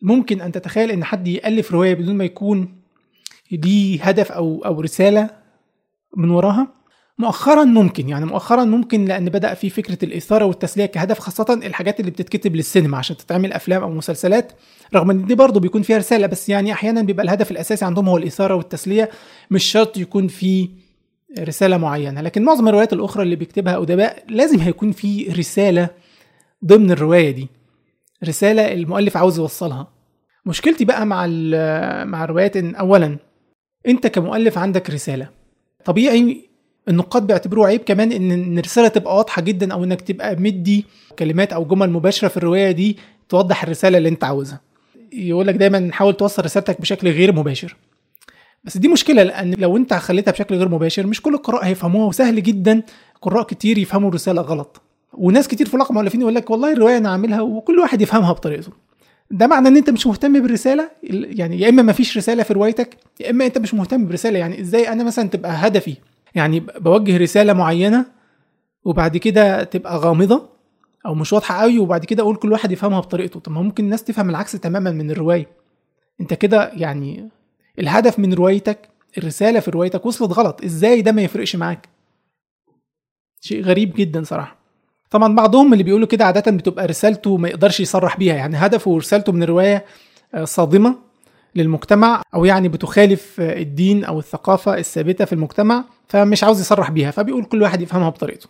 [0.02, 2.68] ممكن أن تتخيل إن حد يألف رواية بدون ما يكون
[3.52, 5.30] ليه هدف أو أو رسالة
[6.16, 6.68] من وراها؟
[7.18, 12.10] مؤخرا ممكن يعني مؤخرا ممكن لأن بدأ في فكرة الإثارة والتسلية كهدف خاصة الحاجات اللي
[12.10, 14.52] بتتكتب للسينما عشان تتعمل أفلام أو مسلسلات
[14.94, 18.16] رغم إن دي برضه بيكون فيها رسالة بس يعني أحيانا بيبقى الهدف الأساسي عندهم هو
[18.16, 19.10] الإثارة والتسلية
[19.50, 20.68] مش شرط يكون في
[21.38, 22.20] رسالة معينة.
[22.20, 25.88] لكن معظم الروايات الأخرى اللي بيكتبها أدباء لازم هيكون في رسالة
[26.64, 27.48] ضمن الرواية دي.
[28.28, 29.88] رسالة المؤلف عاوز يوصلها.
[30.46, 31.26] مشكلتي بقى مع
[32.04, 33.16] مع الروايات إن أولا
[33.88, 35.28] أنت كمؤلف عندك رسالة.
[35.84, 36.48] طبيعي
[36.88, 40.84] النقاد بيعتبروه عيب كمان إن الرسالة تبقى واضحة جدا أو إنك تبقى مدي
[41.18, 42.96] كلمات أو جمل مباشرة في الرواية دي
[43.28, 44.60] توضح الرسالة اللي أنت عاوزها.
[45.12, 47.76] يقول لك دايما حاول توصل رسالتك بشكل غير مباشر.
[48.64, 52.42] بس دي مشكلة لأن لو أنت خليتها بشكل غير مباشر مش كل القراء هيفهموها وسهل
[52.42, 52.82] جدا
[53.22, 54.82] قراء كتير يفهموا الرسالة غلط.
[55.16, 58.72] وناس كتير في الواقع مؤلفين يقول لك والله الروايه أنا عاملها وكل واحد يفهمها بطريقته.
[59.30, 62.96] ده معنى إن أنت مش مهتم بالرسالة يعني يا إما ما فيش رسالة في روايتك
[63.20, 65.96] يا إما أنت مش مهتم برساله يعني إزاي أنا مثلا تبقى هدفي؟
[66.34, 68.06] يعني بوجه رسالة معينة
[68.84, 70.48] وبعد كده تبقى غامضة
[71.06, 73.40] أو مش واضحة قوي وبعد كده أقول كل واحد يفهمها بطريقته.
[73.40, 75.46] طب ما ممكن الناس تفهم العكس تماما من الرواية.
[76.20, 77.28] أنت كده يعني
[77.78, 78.88] الهدف من روايتك
[79.18, 80.64] الرسالة في روايتك وصلت غلط.
[80.64, 81.88] إزاي ده ما يفرقش معاك؟
[83.40, 84.65] شيء غريب جدا صراحة.
[85.10, 89.32] طبعا بعضهم اللي بيقولوا كده عادة بتبقى رسالته ما يقدرش يصرح بيها يعني هدفه ورسالته
[89.32, 89.84] من الروايه
[90.34, 90.96] آه، صادمة
[91.54, 97.10] للمجتمع أو يعني بتخالف آه، الدين أو الثقافة الثابتة في المجتمع فمش عاوز يصرح بيها
[97.10, 98.48] فبيقول كل واحد يفهمها بطريقته.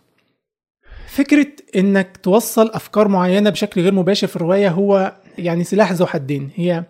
[1.07, 6.49] فكرة إنك توصل أفكار معينة بشكل غير مباشر في الرواية هو يعني سلاح ذو حدين.
[6.55, 6.83] هي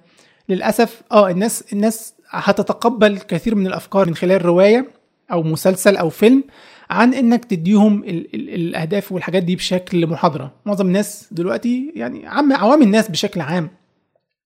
[0.50, 4.88] للأسف آه الناس الناس هتتقبل كثير من الأفكار من خلال روايه
[5.32, 6.44] أو مسلسل أو فيلم
[6.90, 10.54] عن إنك تديهم ال ال الأهداف والحاجات دي بشكل محاضرة.
[10.66, 13.70] معظم الناس دلوقتي يعني عام عوام الناس بشكل عام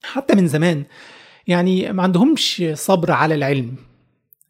[0.04, 0.84] حتى من زمان
[1.48, 3.76] يعني ما عندهمش صبر على العلم.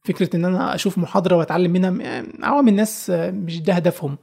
[0.04, 4.18] فكرة إن أنا أشوف محاضرة وأتعلم منها عوام الناس مش ده هدفهم.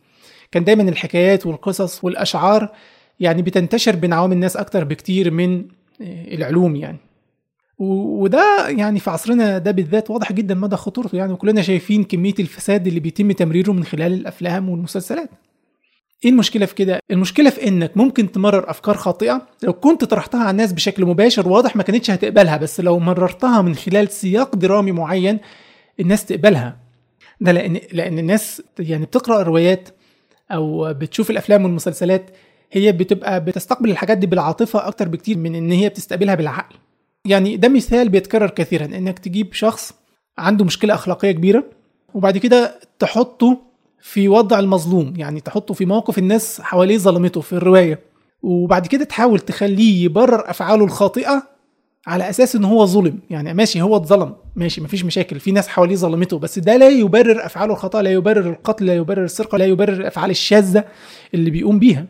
[0.53, 2.69] كان دايما الحكايات والقصص والأشعار
[3.21, 5.65] يعني بتنتشر بين عوام الناس أكتر بكتير من
[6.01, 6.99] العلوم يعني.
[7.79, 11.17] وده يعني في عصرنا ده بالذات واضح جدا مدى خطورته.
[11.17, 15.31] يعني وكلنا شايفين كمية الفساد اللي بيتم تمريره من خلال الأفلام والمسلسلات.
[16.25, 19.47] إيه المشكلة في كده؟ المشكلة في إنك ممكن تمرر أفكار خاطئة.
[19.63, 23.75] لو كنت طرحتها على الناس بشكل مباشر واضح ما كانتش هتقبلها بس لو مررتها من
[23.75, 25.39] خلال سياق درامي معين
[26.01, 26.77] الناس تقبلها.
[27.41, 29.89] ده لأن لأن الناس يعني بتقرأ روايات
[30.51, 32.31] أو بتشوف الأفلام والمسلسلات
[32.73, 36.77] هي بتبقى بتستقبل الحاجات دي بالعاطفة أكتر بكتير من إن هي بتستقبلها بالعقل.
[37.29, 39.95] يعني ده مثال بيتكرر كثيرا إنك تجيب شخص
[40.39, 41.65] عنده مشكلة أخلاقية كبيرة
[42.15, 43.59] وبعد كده تحطه
[44.01, 47.99] في وضع المظلوم يعني تحطه في موقف الناس حواليه ظلمته في الرواية
[48.43, 51.43] وبعد كده تحاول تخليه يبرر أفعاله الخاطئة
[52.07, 55.97] على أساس إن هو ظلم يعني ماشي هو اتظلم ماشي مفيش مشاكل في ناس حواليه
[55.97, 59.93] ظلمته بس ده لا يبرر أفعاله الخطا لا يبرر القتل لا يبرر السرقة لا يبرر
[59.93, 60.85] الافعال الشاذة
[61.35, 62.07] اللي بيقوم بيها.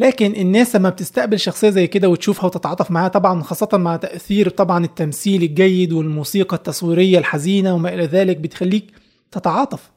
[0.00, 4.84] لكن الناس لما بتستقبل شخصية زي كده وتشوفها وتتعاطف معاها طبعا خاصة مع تأثير طبعا
[4.84, 8.92] التمثيل الجيد والموسيقى التصويرية الحزينة وما إلى ذلك بتخليك
[9.30, 9.90] تتعاطف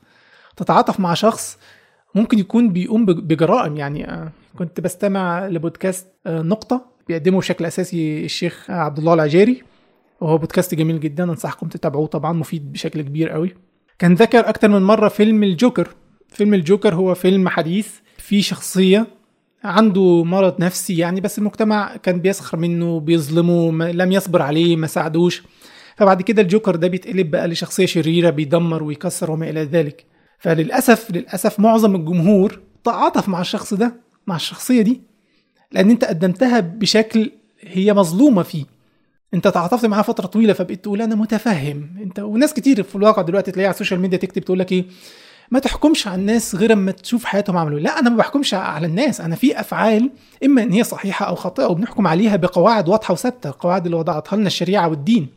[0.57, 1.57] تتعاطف مع شخص
[2.15, 3.77] ممكن يكون بيقوم بجرائم.
[3.77, 9.63] يعني آه، كنت بستمع لبودكاست آه، نقطة بيقدمه بشكل أساسي الشيخ عبد الله العجيري
[10.21, 13.55] وهو بودكاست جميل جدا أنصحكم تتابعوه طبعا مفيد بشكل كبير قوي.
[13.99, 15.95] كان ذكر أكتر من مرة فيلم الجوكر.
[16.29, 19.07] فيلم الجوكر هو فيلم حديث فيه شخصية
[19.63, 25.43] عنده مرض نفسي يعني بس المجتمع كان بيسخر منه بيظلمه لم يصبر عليه ما ساعدوش.
[25.97, 30.05] فبعد كده الجوكر ده بيتقلب بقى لشخصية شريرة بيدمر ويكسر وما إلى ذلك.
[30.39, 33.95] فللأسف للأسف معظم الجمهور تعاطف مع الشخص ده
[34.27, 35.01] مع الشخصية دي
[35.71, 38.65] لأن أنت قدمتها بشكل هي مظلومة فيه.
[39.33, 41.89] أنت تعاطفت معاها فترة طويلة فبقيت تقول أنا متفهم.
[42.01, 44.85] أنت وناس كتير في الواقع دلوقتي تلاقيها على ال social media تكتب تقول لك إيه؟
[45.53, 49.21] ما تحكمش على الناس غير أما تشوف حياتهم عملوا لا أنا ما بحكمش على الناس.
[49.21, 50.09] أنا في أفعال
[50.45, 54.47] إما إن هي صحيحة أو خاطئة وبنحكم عليها بقواعد واضحة وثابتة القواعد اللي وضعتها لنا
[54.47, 55.27] الشريعة والدين.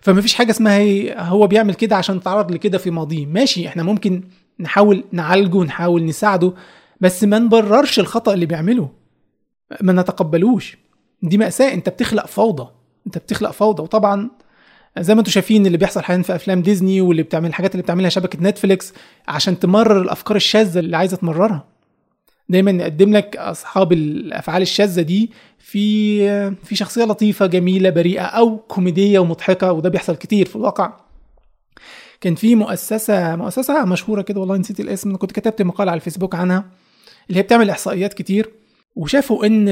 [0.00, 3.26] فما فيش حاجة اسمها هو بيعمل كده عشان تعرض لكده في ماضيه.
[3.26, 4.22] ماشي إحنا ممكن
[4.60, 6.52] نحاول نعالجه نحاول نساعده
[7.00, 8.88] بس ما نبررش الخطأ اللي بيعمله.
[9.80, 10.76] ما نتقبلوش.
[11.22, 11.74] دي مأساة.
[11.74, 12.68] أنت بتخلق فوضى.
[13.06, 13.82] أنت بتخلق فوضى.
[13.82, 14.30] وطبعا
[14.98, 18.10] زي ما أنتم شايفين اللي بيحصل حاليا في أفلام ديزني واللي بتعمل الحاجات اللي بتعملها
[18.10, 18.92] شبكة نتفليكس
[19.28, 21.64] عشان تمرر الأفكار الشاذة اللي عايزة تمررها.
[22.48, 29.18] دايما نقدم لك أصحاب الأفعال الشاذة دي في في شخصية لطيفة جميلة بريئة أو كوميدية
[29.18, 30.92] ومضحكة وده بيحصل كتير في الواقع.
[32.20, 36.64] كان في مؤسسة مؤسسة مشهورة كده والله نسيت الاسم كنت كتبت مقال على الفيسبوك عنها
[37.28, 38.50] اللي هي بتعمل إحصائيات كتير
[38.96, 39.68] وشافوا إن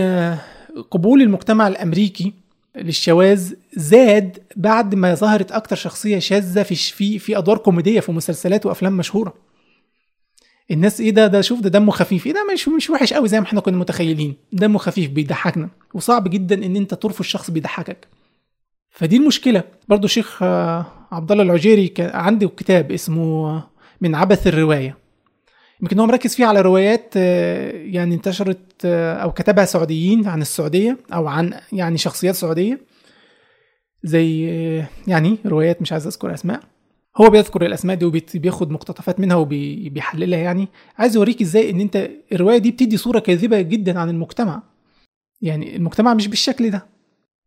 [0.90, 2.32] قبول المجتمع الأمريكي
[2.76, 8.66] للشواذ زاد بعد ما ظهرت أكتر شخصية شاذة في في في أدوار كوميدية في مسلسلات
[8.66, 9.34] وأفلام مشهورة.
[10.70, 12.26] الناس إيه ده؟ ده شوف ده دمه خفيف.
[12.26, 14.34] إيه ده؟ مش مش وحش قوي زي ما إحنا كنا متخيلين.
[14.52, 15.68] دمه خفيف بيضحكنا.
[15.94, 18.08] وصعب جدا إن أنت ترفض شخص بيضحكك.
[18.90, 19.62] فدي المشكلة.
[19.88, 20.42] برضو شيخ
[21.12, 23.62] عبد الله العجيري كان عنده كتاب اسمه
[24.00, 25.03] من عبث الرواية.
[25.82, 30.98] يمكن هو مركز فيه على روايات آه، يعني انتشرت آه، أو كتبها سعوديين عن السعودية
[31.12, 32.80] أو عن يعني شخصيات سعودية
[34.02, 36.60] زي آه، يعني روايات مش عايز أذكر أسماء.
[37.16, 40.68] هو بيذكر الأسماء دي وبياخد مقتطفات منها وبيحللها يعني.
[40.98, 44.62] عايز أوريك إزاي إن أنت الرواية دي بتدي صورة كاذبة جدا عن المجتمع.
[45.40, 46.93] يعني المجتمع مش بالشكل ده.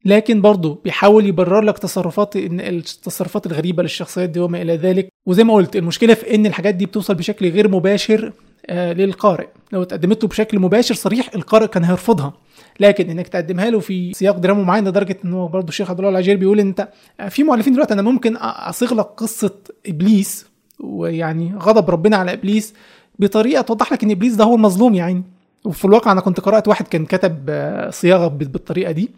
[0.06, 5.10] لكن برضه بيحاول يبرر لك تصرفات إن التصرفات الغريبة للشخصيات دي وما إلى ذلك.
[5.26, 8.34] وزي ما قلت المشكلة في إن الحاجات دي بتوصل بشكل غير مباشر
[8.70, 9.48] آه للقارئ.
[9.72, 12.34] لو اتقدمت له بشكل مباشر صريح القارئ كان هيرفضها.
[12.80, 16.12] لكن إنك تقدمها له في سياق درامي معين لدرجة إن هو برضه الشيخ عبد الله
[16.12, 16.88] العجير بيقول أنت
[17.30, 19.54] في مؤلفين دلوقتي أنا ممكن أصيغ لك قصة
[19.88, 20.46] إبليس
[20.80, 22.74] ويعني غضب ربنا على إبليس
[23.20, 25.24] بطريقة توضح لك إن إبليس ده هو المظلوم يعني
[25.66, 29.10] وفي الواقع أنا كنت قرأت واحد كان كتب آه، صياغة بالطريقة دي.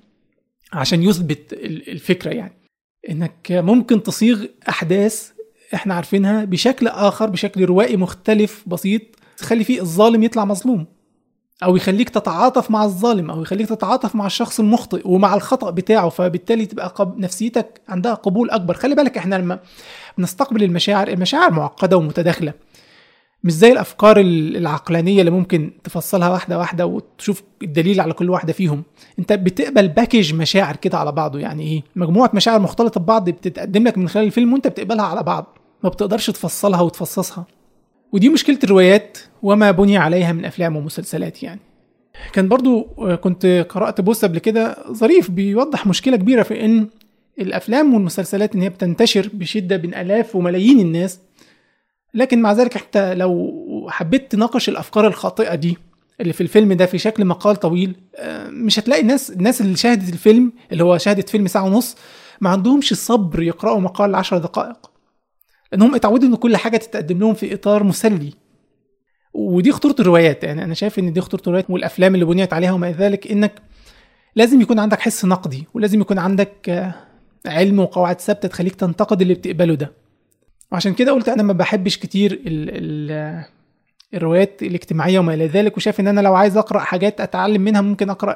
[0.73, 1.53] عشان يثبت
[1.87, 2.53] الفكرة يعني.
[3.09, 5.31] إنك ممكن تصيغ أحداث
[5.73, 9.01] إحنا عارفينها بشكل آخر بشكل روائي مختلف بسيط
[9.37, 10.85] تخلي فيه الظالم يطلع مظلوم.
[11.63, 16.09] أو يخليك تتعاطف مع الظالم أو يخليك تتعاطف مع الشخص المخطئ ومع الخطأ بتاعه.
[16.09, 17.13] فبالتالي تبقى.
[17.17, 18.73] نفسيتك عندها قبول أكبر.
[18.73, 19.59] خلي بالك إحنا لما
[20.17, 22.53] بنستقبل المشاعر المشاعر معقدة ومتداخلة.
[23.43, 28.83] مش زي الأفكار العقلانية اللي ممكن تفصلها واحدة واحدة وتشوف الدليل على كل واحدة فيهم.
[29.19, 33.97] انت بتقبل باكج مشاعر كده على بعضه يعني إيه؟ مجموعة مشاعر مختلطة ببعض بتتقدم لك
[33.97, 37.45] من خلال الفيلم وانت بتقبلها على بعض ما بتقدرش تفصلها وتفصصها.
[38.13, 41.59] ودي مشكلة الروايات وما بني عليها من أفلام ومسلسلات يعني.
[42.33, 42.83] كان برضو
[43.23, 46.87] كنت قرأت بوست قبل كده ظريف بيوضح مشكلة كبيرة في إن
[47.39, 51.19] الأفلام والمسلسلات إن هي بتنتشر بشدة بين آلاف وملايين الناس
[52.13, 55.77] لكن مع ذلك انت لو حبيت تناقش الأفكار الخاطئة دي
[56.21, 60.13] اللي في الفيلم ده في شكل مقال طويل آه، مش هتلاقي الناس الناس اللي شاهدت
[60.13, 61.95] الفيلم اللي هو شاهدت فيلم ساعة ونص
[62.41, 64.91] ما عندهمش الصبر يقرأوا مقال 10 دقائق.
[65.71, 68.33] لأنهم اتعودوا إن كل حاجة تتقدم لهم في إطار مسلي.
[69.33, 72.91] ودي خطورة الروايات يعني أنا شايف إن دي خطورة الروايات والأفلام اللي بنيت عليها وما
[72.91, 73.61] ذلك إنك
[74.35, 76.93] لازم يكون عندك حس نقدي ولازم يكون عندك آه،
[77.45, 79.93] علم وقواعد ثابتة تخليك تنتقد اللي بتقبله ده.
[80.71, 83.43] وعشان كده قلت أنا ما بحبش كتير ال ال
[84.13, 88.09] الروايات الاجتماعية وما إلى ذلك وشايف إن أنا لو عايز أقرأ حاجات أتعلم منها ممكن
[88.09, 88.35] أقرأ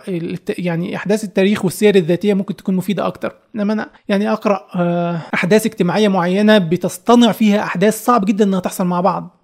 [0.49, 3.35] يعني أحداث التاريخ والسير الذاتية ممكن تكون مفيدة أكتر.
[3.55, 8.85] إنما أنا يعني أقرأ آه، أحداث اجتماعية معينة بتصطنع فيها أحداث صعب جدا إنها تحصل
[8.85, 9.39] مع بعض.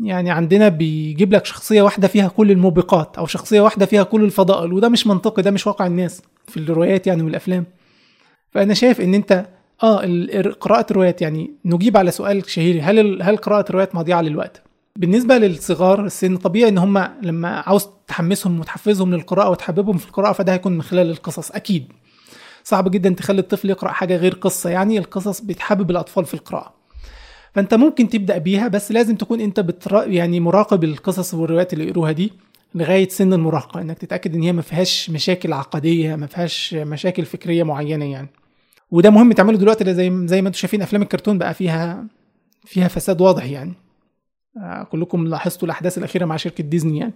[0.00, 4.72] يعني عندنا بيجيب لك شخصية واحدة فيها كل الموبقات أو شخصية واحدة فيها كل الفضائل
[4.72, 7.66] وده مش منطقي ده مش واقع الناس في الروايات يعني والأفلام.
[8.50, 9.46] فأنا شايف إن أنت
[9.82, 9.96] آه
[10.60, 12.80] قراءة الروايات يعني نجيب على سؤال شهير.
[12.82, 14.62] هل هل قراءة الروايات مضيعة للوقت؟
[14.96, 20.52] بالنسبة للصغار السن طبيعي إن هم لما عاوز تحمسهم وتحفزهم للقراءة وتحببهم في القراءة فده
[20.52, 21.92] هيكون من خلال القصص أكيد.
[22.64, 24.70] صعب جدا تخلي الطفل يقرأ حاجة غير قصة.
[24.70, 26.74] يعني القصص بتحبب الأطفال في القراءة.
[27.54, 32.12] فأنت ممكن تبدأ بيها بس لازم تكون أنت بترا يعني مراقب القصص والروايات اللي يقروها
[32.12, 32.32] دي
[32.74, 37.62] لغاية سن المراهقة إنك تتأكد إن هي ما فيهاش مشاكل عقدية ما فيهاش مشاكل فكرية
[37.62, 38.28] معينة يعني.
[38.90, 42.04] وده مهم تعمله دلوقتي زي زي ما أنتم شايفين أفلام الكرتون بقى فيها
[42.64, 43.72] فيها فساد واضح يعني.
[44.56, 47.12] آه، كلكم لاحظتوا الأحداث الأخيرة مع شركة ديزني يعني.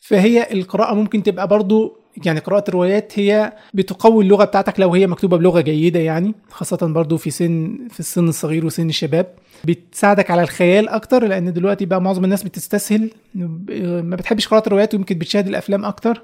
[0.00, 5.36] فهي القراءة ممكن تبقى برضو يعني قراءة الروايات هي بتقوي اللغة بتاعتك لو هي مكتوبة
[5.36, 9.26] بلغة جيدة يعني خاصة برضو في سن في السن الصغير وسن الشباب.
[9.64, 15.18] بتساعدك على الخيال أكتر لأن دلوقتي بقى معظم الناس بتستسهل ما بتحبش قراءة الروايات ويمكن
[15.18, 16.22] بتشاهد الأفلام أكتر.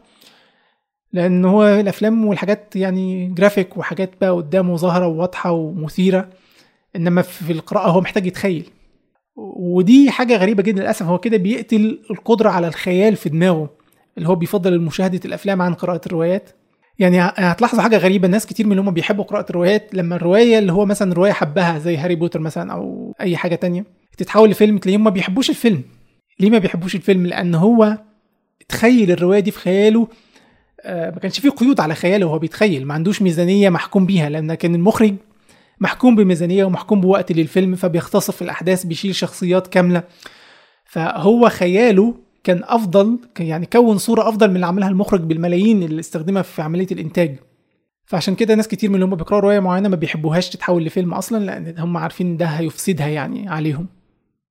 [1.13, 6.29] لأن هو الأفلام والحاجات يعني جرافيك وحاجات بقى قدامه ظاهرة وواضحة ومثيرة
[6.97, 8.71] إنما في القراءة هو محتاج يتخيل.
[9.57, 13.71] ودي حاجة غريبة جدا للأسف هو كده بيقتل القدرة على الخيال في دماغه
[14.19, 16.51] اللي هو بيفضل مشاهده الأفلام عن قراءة الروايات.
[16.99, 20.73] يعني هتلاحظوا حاجة غريبة ناس كتير من اللي هم بيحبوا قراءة الروايات لما الرواية اللي
[20.73, 23.85] هو مثلا رواية حبها زي هاري بوتر مثلا أو أي حاجة تانية
[24.19, 25.83] تتحول لفيلم تلاقيهم ما بيحبوش الفيلم.
[26.41, 27.99] ليه ما بيحبوش الفيلم؟ لأن هو
[28.69, 30.09] تخيل الرواية دي في خياله
[30.87, 34.74] ما كانش فيه قيود على خياله وهو بيتخيل ما عندوش ميزانية محكوم بيها لأن كان
[34.74, 35.14] المخرج
[35.81, 40.03] محكوم بميزانية ومحكوم بوقت للفيلم فبيختصر في الأحداث بيشيل شخصيات كاملة.
[40.85, 42.14] فهو خياله
[42.45, 46.87] كان أفضل يعني كون صورة أفضل من اللي عملها المخرج بالملايين اللي استخدمها في عملية
[46.93, 47.39] الإنتاج.
[48.05, 51.45] فعشان كده ناس كتير من اللي هم بيقرأوا رواية معينة ما بيحبوهاش تتحول لفيلم أصلا
[51.45, 53.87] لأن هم عارفين ده هيفسدها يعني عليهم.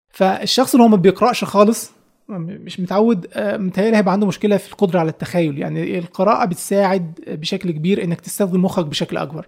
[0.09, 1.91] فالشخص اللي هو ما بيقرأش خالص
[2.37, 5.57] مش متعود آه، متهيألي هيبقى عنده مشكلة في القدرة على التخيل.
[5.57, 9.47] يعني القراءة بتساعد بشكل كبير إنك تستخدم مخك بشكل أكبر.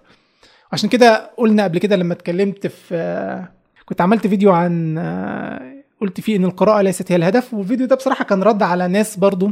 [0.72, 3.48] عشان كده قلنا قبل كده لما اتكلمت في آه،
[3.84, 8.24] كنت عملت فيديو عن آه، قلت فيه إن القراءة ليست هي الهدف والفيديو ده بصراحة
[8.24, 9.50] كان رد على ناس برضو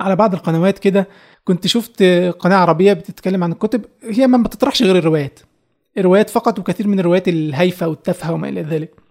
[0.00, 1.08] على بعض القنوات كده.
[1.44, 2.02] كنت شفت
[2.38, 5.40] قناة عربية بتتكلم عن الكتب هي ما بتطرحش غير الروايات.
[5.98, 9.05] الروايات فقط وكثير من الروايات الهايفة والتافهة وما إلى ذلك.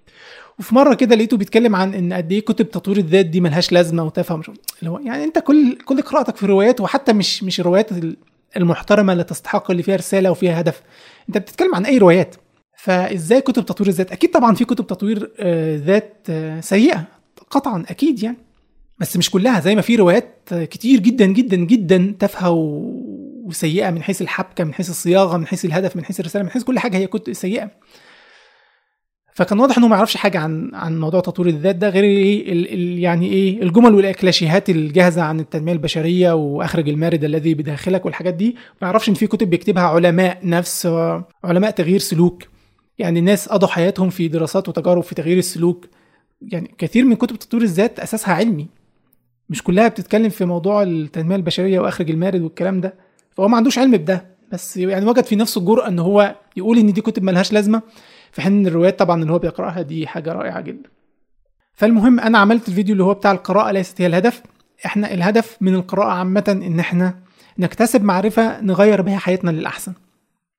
[0.60, 4.03] وفي مرة كده لقيته بيتكلم عن إن قد إيه كتب تطوير الذات دي ملهاش لازمة
[4.03, 4.41] وتافهه
[4.80, 7.89] اللي هو يعني أنت كل كل قراءتك في الروايات وحتى مش مش الروايات
[8.58, 10.82] المحترمة اللي تستحق اللي فيها رسالة وفيها هدف.
[11.30, 12.36] أنت بتتكلم عن أي روايات.
[12.78, 17.03] فإزاي كتب تطوير الذات؟ أكيد طبعا في كتب تطوير آه، ذات آه، سيئة
[17.49, 18.38] قطعا أكيد يعني.
[18.99, 22.51] بس مش كلها زي ما في روايات كتير جدا جدا جدا تافهة
[23.45, 26.64] وسيئة من حيث الحبكة من حيث الصياغة من حيث الهدف من حيث الرسالة من حيث
[26.64, 27.72] كل حاجة هي كتب سيئة.
[29.36, 33.28] فكان واضح إنه ما يعرفش حاجة عن عن موضوع تطوير الذات ده غير إيه يعني
[33.28, 38.56] إيه الجمل والإكلاشيهات الجاهزة عن التنمية البشرية وأخرج المارد الذي بداخلك والحاجات دي.
[38.82, 40.86] ما يعرفش إن في كتب بيكتبها علماء نفس
[41.44, 42.44] علماء تغيير سلوك.
[42.98, 45.86] يعني ناس قضوا حياتهم في دراسات وتجارب في تغيير السلوك.
[46.42, 48.68] يعني كثير من كتب تطوير الذات أساسها علمي.
[49.50, 52.94] مش كلها بتتكلم في موضوع التنمية البشرية وأخرج المارد والكلام ده.
[53.32, 54.26] فهو ما عندوش علم بده.
[54.52, 57.82] بس يعني وجد في نفسه الجرأه إن هو يقول إن دي كتب ملهاش لازمة.
[58.36, 60.90] في حين الروايات طبعا اللي هو بيقرأها دي حاجة رائعة جدا.
[61.74, 64.42] فالمهم أنا عملت الفيديو اللي هو بتاع القراءة ليست هي الهدف.
[64.86, 67.16] إحنا الهدف من القراءة عامة إن إحنا
[67.60, 69.94] نكتسب معرفة نغير بها حياتنا للأحسن.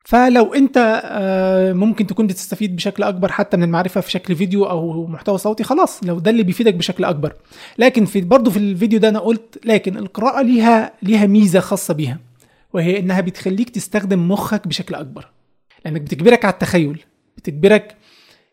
[0.04, 5.06] فلو أنت آه، ممكن تكون بتستفيد بشكل أكبر حتى من المعرفة في شكل فيديو أو
[5.06, 7.32] محتوى صوتي خلاص لو ده اللي بيفيدك بشكل أكبر.
[7.78, 12.18] لكن في برضه في الفيديو ده أنا قلت لكن القراءة ليها ليها ميزة خاصة بيها
[12.72, 15.28] وهي إنها بتخليك تستخدم مخك بشكل أكبر.
[15.84, 17.04] لأنك بتجبرك على التخيل.
[17.50, 17.96] بتجبرك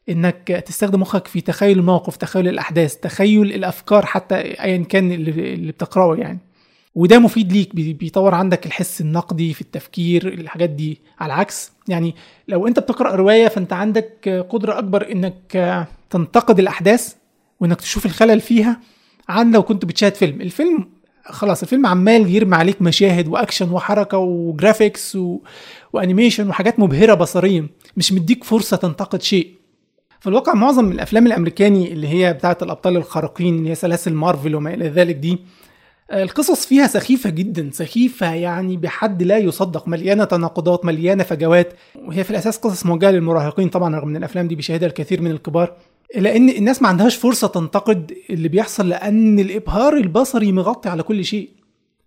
[0.10, 6.16] إنك تستخدم مخك في تخيل الموقف تخيل الأحداث تخيل الأفكار حتى ايا كان اللي بتقرأه
[6.16, 6.39] يعني.
[6.96, 11.02] وده مفيد ليك بيطور عندك الحس النقدي في التفكير الحاجات دي.
[11.20, 12.16] على العكس يعني
[12.48, 17.14] لو أنت بتقرأ رواية فأنت عندك قدرة أكبر إنك تنتقد الأحداث
[17.60, 18.80] وإنك تشوف الخلل فيها
[19.30, 20.41] عن لو كنت بتشاهد فيلم.
[20.41, 20.89] الفيلم
[21.26, 25.39] خلاص الفيلم عمال يرمي عليك مشاهد وأكشن وحركة و graphics و...
[25.94, 27.68] و animation وحاجات مبهرة بصريا.
[27.98, 29.52] مش مديك فرصة تنتقد شيء.
[30.20, 34.74] في الواقع معظم الأفلام الأمريكاني اللي هي بتاعة الأبطال الخارقين اللي هي سلاسل مارفل وما
[34.74, 35.38] إلى ذلك دي
[36.14, 41.74] القصص فيها سخيفة جدا سخيفة يعني بحد لا يصدق مليانة تناقضات مليانة فجوات.
[42.06, 45.74] وهي في الأساس قصص موجهة للمراهقين طبعا رغم أن الأفلام دي بيشاهدها الكثير من الكبار.
[46.16, 51.26] إلا أن الناس ما عندهاش فرصة تنتقد اللي بيحصل لأن الإبهار البصري مغطي على كل
[51.26, 51.50] شيء.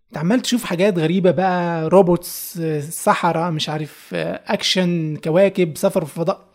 [0.09, 2.59] انت عمال تشوف حاجات غريبة بقى robots
[2.91, 6.47] صحراء مش عارف أكشن كواكب سفر في الفضاء.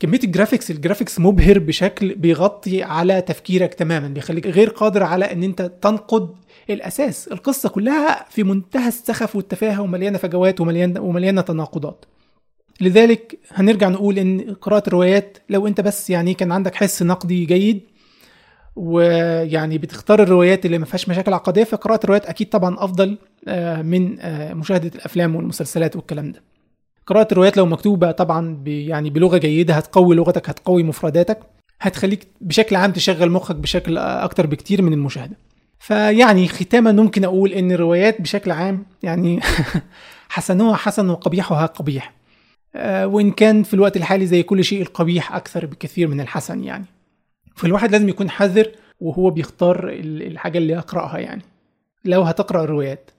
[0.00, 5.32] كمية ال graphics ال graphics مبهر بشكل بيغطي على تفكيرك تماما بيخليك غير قادر على
[5.32, 6.34] إن أنت تنقد
[6.70, 7.28] الأساس.
[7.28, 12.04] القصة كلها في منتهى السخف والتفاهه ومليانة فجوات ومليانه ومليانة تناقضات.
[12.80, 17.80] لذلك هنرجع نقول إن قراءة الروايات لو أنت بس يعني كان عندك حس نقدي جيد
[18.76, 23.18] ويعني بتختار الروايات اللي ما فيهاش مشاكل عقدية فقراءه الروايات أكيد طبعا أفضل
[23.48, 26.42] آه، من آه، مشاهدة الأفلام والمسلسلات والكلام ده.
[27.06, 31.38] قراءة الروايات لو مكتوبة طبعا يعني بلغة جيدة هتقوي لغتك هتقوي مفرداتك
[31.80, 35.36] هتخليك بشكل عام تشغل مخك بشكل أكتر بكتير من المشاهدة.
[35.78, 39.40] فيعني ختاما ممكن أقول إن الروايات بشكل عام يعني
[40.28, 42.12] حسنها حسن وقبيحها قبيح.
[42.74, 46.84] آه، وإن كان في الوقت الحالي زي كل شيء القبيح أكثر بكثير من الحسن يعني.
[47.60, 51.42] فالواحد لازم يكون حذر وهو بيختار الحاجة اللي يقرأها يعني.
[52.04, 53.10] لو هتقرأ الروايات.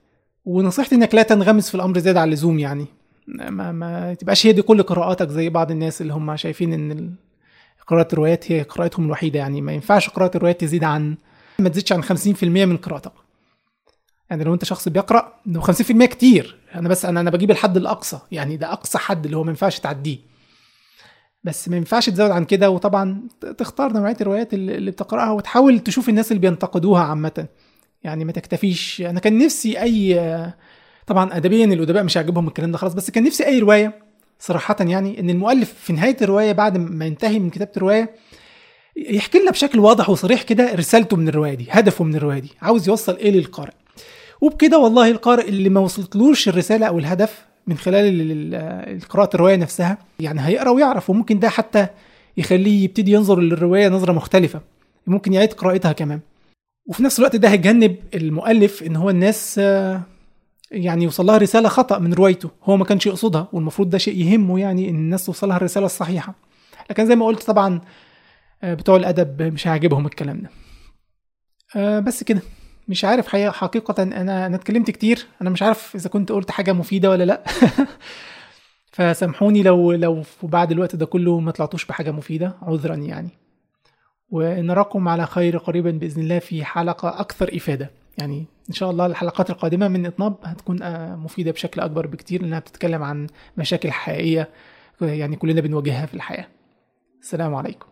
[0.44, 2.86] ونصيحتي إنك لا تنغمس في الأمر زيادة عن اللزوم يعني.
[3.28, 7.14] ما ما تبقاش هي دي كل قراءاتك زي بعض الناس اللي هم شايفين إن
[7.86, 9.60] قراءة الروايات هي قراءتهم الوحيدة يعني.
[9.60, 11.16] ما ينفعش قراءة الروايات تزيد عن
[11.58, 13.12] ما تزيدش عن 50% من قراءتك.
[14.30, 16.56] يعني لو أنت شخص بيقرأ 50% كتير.
[16.74, 19.78] أنا بس أنا أنا بجيب الحد الأقصى يعني ده أقصى حد اللي هو ما ينفعش
[19.78, 20.31] تعديه.
[21.44, 23.22] بس ما ينفعش تزود عن كده وطبعا
[23.58, 27.46] تختار نوعية الروايات اللي بتقرأها وتحاول تشوف الناس اللي بينتقدوها عامه.
[28.04, 29.00] يعني ما تكتفيش.
[29.06, 30.20] أنا كان نفسي أي
[31.06, 34.02] طبعا ادبيا الأدباء مش عاجبهم الكلام ده خلاص بس كان نفسي أي رواية
[34.38, 38.14] صراحة يعني إن المؤلف في نهاية الرواية بعد ما ينتهي من كتابة الرواية
[38.96, 42.88] يحكي لنا بشكل واضح وصريح كده رسالته من الرواية دي هدفه من الرواية دي عاوز
[42.88, 43.72] يوصل إيه للقارئ.
[44.40, 49.98] وبكده والله القارئ اللي ما وصلتلوش الرسالة أو الهدف من خلال قراءه الرواية نفسها.
[50.20, 51.86] يعني هيقرأ ويعرف وممكن ده حتى
[52.36, 54.60] يخليه يبتدي ينظر للرواية نظرة مختلفة.
[55.06, 56.20] ممكن يعيد قراءتها كمان.
[56.86, 59.58] وفي نفس الوقت ده هيجنب المؤلف إن هو الناس
[60.70, 62.50] يعني يوصل لها رسالة خطأ من روايته.
[62.64, 66.34] هو ما كانش يقصدها والمفروض ده شيء يهمه يعني إن الناس توصلها الرسالة الصحيحة.
[66.90, 67.80] لكن زي ما قلت طبعا
[68.62, 70.50] آه، بتوع الأدب مش هيعجبهم الكلام ده.
[71.76, 72.42] آه، بس كده.
[72.88, 75.26] مش عارف حقيقة أنا أنا اتكلمت كتير.
[75.42, 77.42] أنا مش عارف إذا كنت قلت حاجة مفيدة ولا لأ.
[78.92, 83.30] فسامحوني لو لو بعد الوقت ده كله ما طلعتوش بحاجة مفيدة عذرا يعني.
[84.30, 87.90] ونراكم على خير قريبا بإذن الله في حلقة أكثر إفادة.
[88.18, 92.58] يعني إن شاء الله الحلقات القادمة من إطناب هتكون آه، مفيدة بشكل أكبر بكتير لأنها
[92.58, 93.26] بتتكلم عن
[93.56, 94.48] مشاكل حقيقية
[95.00, 96.46] يعني كلنا بنواجهها في الحياة.
[97.20, 97.91] السلام عليكم.